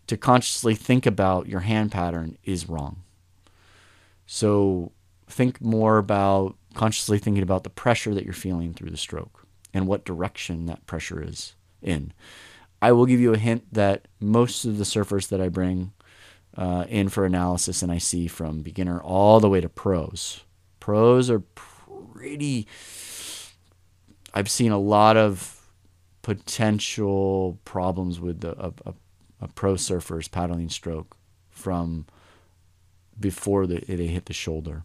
to 0.07 0.17
consciously 0.17 0.75
think 0.75 1.07
about 1.07 1.47
your 1.47 1.61
hand 1.61 1.93
pattern 1.93 2.39
is 2.45 2.69
wrong. 2.69 3.03
So 4.27 4.93
think 5.29 5.61
more 5.61 5.99
about 5.99 6.57
consciously 6.75 7.19
thinking 7.19 7.43
about 7.43 7.65
the 7.65 7.71
pressure 7.71 8.15
that 8.15 8.25
you're 8.25 8.33
feeling 8.33 8.73
through 8.73 8.91
the 8.91 8.97
stroke 8.97 9.47
and 9.73 9.87
what 9.87 10.05
direction 10.05 10.67
that 10.67 10.87
pressure 10.87 11.23
is 11.23 11.55
in. 11.83 12.13
I 12.83 12.93
will 12.93 13.07
give 13.07 13.21
you 13.21 13.35
a 13.35 13.39
hint 13.39 13.73
that 13.73 14.09
most 14.21 14.65
of 14.65 14.79
the 14.79 14.85
surfers 14.85 15.29
that 15.29 15.41
I 15.41 15.49
bring 15.49 15.93
uh, 16.57 16.87
in 16.89 17.09
for 17.09 17.25
analysis, 17.25 17.83
and 17.83 17.93
I 17.93 17.99
see 17.99 18.27
from 18.27 18.63
beginner 18.63 19.01
all 19.01 19.39
the 19.39 19.49
way 19.49 19.61
to 19.61 19.69
pros. 19.69 20.45
Pros 20.81 21.31
are 21.31 21.41
pretty. 21.41 22.67
I've 24.35 24.51
seen 24.51 24.73
a 24.73 24.79
lot 24.79 25.17
of 25.17 25.60
potential 26.31 27.59
problems 27.65 28.21
with 28.21 28.39
the, 28.41 28.53
a, 28.53 28.73
a, 28.87 28.95
a 29.41 29.49
pro 29.49 29.75
surfer's 29.75 30.29
paddling 30.29 30.69
stroke 30.69 31.17
from 31.49 32.07
before 33.19 33.67
the, 33.67 33.81
they 33.81 34.07
hit 34.07 34.27
the 34.27 34.33
shoulder. 34.33 34.85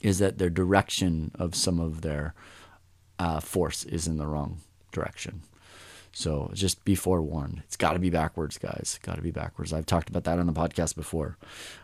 Is 0.00 0.20
that 0.20 0.38
their 0.38 0.48
direction 0.48 1.32
of 1.34 1.54
some 1.54 1.78
of 1.78 2.00
their 2.00 2.32
uh, 3.18 3.40
force 3.40 3.84
is 3.84 4.06
in 4.06 4.16
the 4.16 4.26
wrong 4.26 4.60
direction. 4.90 5.42
So 6.12 6.50
just 6.54 6.82
be 6.86 6.94
forewarned. 6.94 7.60
It's 7.66 7.76
got 7.76 7.92
to 7.92 7.98
be 7.98 8.08
backwards, 8.08 8.56
guys. 8.56 8.98
Got 9.02 9.16
to 9.16 9.22
be 9.22 9.30
backwards. 9.30 9.74
I've 9.74 9.84
talked 9.84 10.08
about 10.08 10.24
that 10.24 10.38
on 10.38 10.46
the 10.46 10.52
podcast 10.54 10.96
before. 10.96 11.36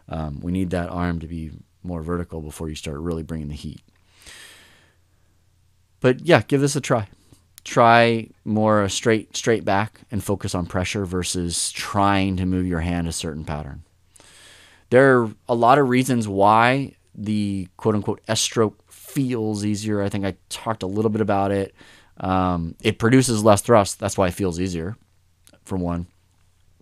Um, 0.08 0.40
we 0.40 0.52
need 0.52 0.70
that 0.70 0.88
arm 0.88 1.18
to 1.20 1.26
be 1.26 1.50
more 1.82 2.00
vertical 2.00 2.40
before 2.40 2.70
you 2.70 2.76
start 2.76 2.96
really 2.96 3.22
bringing 3.22 3.48
the 3.48 3.54
heat. 3.54 3.82
But 6.00 6.22
yeah, 6.22 6.40
give 6.48 6.62
this 6.62 6.76
a 6.76 6.80
try. 6.80 7.08
Try 7.64 8.28
more 8.44 8.88
straight 8.88 9.36
straight 9.36 9.64
back 9.64 10.02
and 10.10 10.22
focus 10.22 10.54
on 10.54 10.66
pressure 10.66 11.04
versus 11.06 11.72
trying 11.72 12.36
to 12.36 12.46
move 12.46 12.66
your 12.66 12.80
hand 12.80 13.08
a 13.08 13.12
certain 13.12 13.44
pattern. 13.44 13.82
There 14.90 15.22
are 15.22 15.30
a 15.48 15.54
lot 15.54 15.78
of 15.78 15.88
reasons 15.88 16.28
why 16.28 16.94
the 17.14 17.68
quote 17.76 17.94
unquote 17.94 18.20
S 18.28 18.40
stroke 18.40 18.92
feels 18.92 19.64
easier. 19.64 20.02
I 20.02 20.08
think 20.08 20.24
I 20.24 20.36
talked 20.48 20.82
a 20.82 20.86
little 20.88 21.10
bit 21.10 21.20
about 21.20 21.52
it. 21.52 21.74
Um, 22.18 22.76
it 22.82 22.98
produces 22.98 23.44
less 23.44 23.62
thrust. 23.62 23.98
That's 23.98 24.18
why 24.18 24.28
it 24.28 24.34
feels 24.34 24.60
easier, 24.60 24.96
for 25.64 25.76
one. 25.76 26.06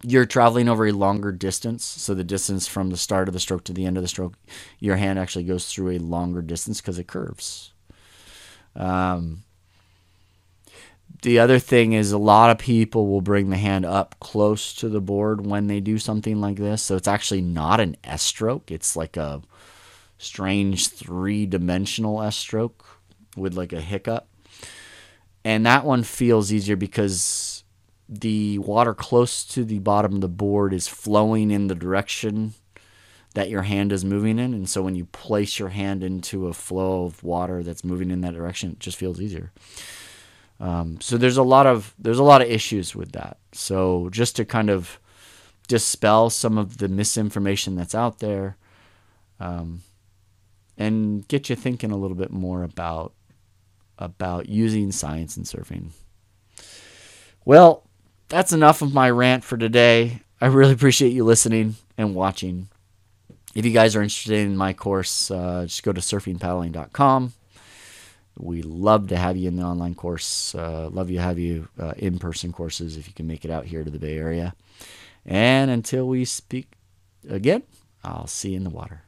You're 0.03 0.27
traveling 0.27 0.69
over 0.69 0.87
a 0.87 0.93
longer 0.93 1.31
distance. 1.31 1.85
So, 1.85 2.15
the 2.15 2.25
distance 2.25 2.67
from 2.67 2.91
the 2.91 2.97
start 2.97 3.29
of 3.29 3.35
the 3.35 3.41
stroke 3.41 3.65
to 3.65 3.73
the 3.73 3.87
end 3.87 3.97
of 3.97 4.03
the 4.03 4.09
stroke, 4.09 4.35
your 4.81 4.97
hand 4.97 5.19
actually 5.19 5.45
goes 5.45 5.73
through 5.73 5.91
a 5.91 5.99
longer 5.99 6.43
distance 6.43 6.81
because 6.81 6.99
it 6.99 7.07
curves. 7.07 7.73
Um, 8.75 9.45
the 11.21 11.39
other 11.39 11.59
thing 11.59 11.93
is 11.93 12.13
a 12.13 12.19
lot 12.19 12.51
of 12.51 12.59
people 12.59 13.09
will 13.09 13.21
bring 13.21 13.51
the 13.51 13.57
hand 13.57 13.85
up 13.85 14.17
close 14.21 14.75
to 14.75 14.89
the 14.89 15.01
board 15.01 15.47
when 15.47 15.67
they 15.67 15.81
do 15.81 15.99
something 15.99 16.41
like 16.41 16.57
this. 16.57 16.83
So 16.83 16.97
it's 16.97 17.09
actually 17.09 17.43
not 17.43 17.81
an 17.81 17.97
S 18.03 18.23
stroke. 18.23 18.71
It's 18.71 18.97
like 18.97 19.17
a 19.17 19.43
strange 20.19 20.89
three 20.89 21.47
dimensional 21.47 22.23
S 22.23 22.37
stroke 22.37 22.85
with 23.37 23.55
like 23.55 23.73
a 23.73 23.81
hiccup. 23.81 24.29
And 25.45 25.67
that 25.67 25.85
one 25.85 26.03
feels 26.05 26.53
easier 26.53 26.77
because 26.77 27.65
the 28.09 28.59
water 28.59 28.95
close 28.95 29.45
to 29.45 29.65
the 29.65 29.79
bottom 29.81 30.15
of 30.17 30.21
the 30.21 30.29
board 30.29 30.73
is 30.73 30.87
flowing 30.87 31.51
in 31.51 31.67
the 31.67 31.75
direction 31.75 32.55
that 33.35 33.49
your 33.49 33.63
hand 33.63 33.93
is 33.93 34.05
moving 34.05 34.39
in. 34.39 34.53
And 34.53 34.69
so 34.69 34.83
when 34.83 34.95
you 34.95 35.07
place 35.07 35.59
your 35.59 35.71
hand 35.71 36.05
into 36.05 36.49
a 36.49 36.53
flow 36.53 37.05
of 37.05 37.23
water 37.25 37.63
that's 37.63 37.85
moving 37.85 38.11
in 38.11 38.21
that 38.21 38.35
direction, 38.35 38.73
it 38.73 38.79
just 38.79 38.99
feels 38.99 39.21
easier. 39.21 39.53
Um, 40.63 41.01
so 41.01 41.19
there's 41.19 41.37
a 41.37 41.43
lot 41.43 41.67
of 41.67 41.93
there's 41.99 42.21
a 42.21 42.23
lot 42.23 42.41
of 42.41 42.49
issues 42.49 42.95
with 42.95 43.13
that. 43.13 43.37
So 43.53 44.09
just 44.11 44.37
to 44.37 44.45
kind 44.45 44.71
of 44.71 45.01
dispel 45.67 46.31
some 46.31 46.57
of 46.57 46.79
the 46.79 46.89
misinformation 46.89 47.75
that's 47.75 47.97
out 47.97 48.21
there, 48.21 48.57
um, 49.41 49.83
and 50.79 51.27
get 51.27 51.51
you 51.51 51.57
thinking 51.57 51.91
a 51.91 51.97
little 51.97 52.17
bit 52.17 52.31
more 52.31 52.63
about 52.63 53.13
about 53.99 54.49
using 54.49 54.93
science 54.93 55.37
in 55.37 55.43
surfing. 55.43 55.91
Well, 57.45 57.89
that's 58.29 58.53
enough 58.53 58.83
of 58.83 58.95
my 58.95 59.11
rant 59.11 59.43
for 59.43 59.57
today. 59.57 60.23
I 60.41 60.47
really 60.47 60.73
appreciate 60.73 61.13
you 61.13 61.25
listening 61.25 61.75
and 61.99 62.15
watching. 62.15 62.69
If 63.53 63.67
you 63.67 63.73
guys 63.73 63.97
are 63.97 64.03
interested 64.03 64.39
in 64.39 64.57
my 64.57 64.73
course, 64.73 65.29
uh, 65.29 65.65
just 65.67 65.83
go 65.83 65.93
to 65.93 66.01
surfingpaddling.com. 66.01 67.33
We 68.39 68.63
love 68.63 69.09
to 69.09 69.17
have 69.17 69.37
you 69.37 69.49
in 69.49 69.57
the 69.57 69.63
online 69.63 69.95
course. 69.95 70.55
Uh, 70.55 70.89
love 70.91 71.09
to 71.09 71.17
have 71.19 71.39
you 71.39 71.69
uh, 71.79 71.93
in 71.97 72.19
person 72.19 72.53
courses 72.53 72.97
if 72.97 73.07
you 73.07 73.13
can 73.13 73.27
make 73.27 73.45
it 73.45 73.51
out 73.51 73.67
here 73.67 73.85
to 73.85 73.91
the 73.91 73.99
Bay 73.99 74.17
Area. 74.17 74.55
And 75.25 75.71
until 75.71 76.09
we 76.09 76.25
speak 76.25 76.73
again, 77.29 77.63
I'll 78.03 78.27
see 78.27 78.51
you 78.51 78.57
in 78.57 78.65
the 78.65 78.71
water. 78.71 79.03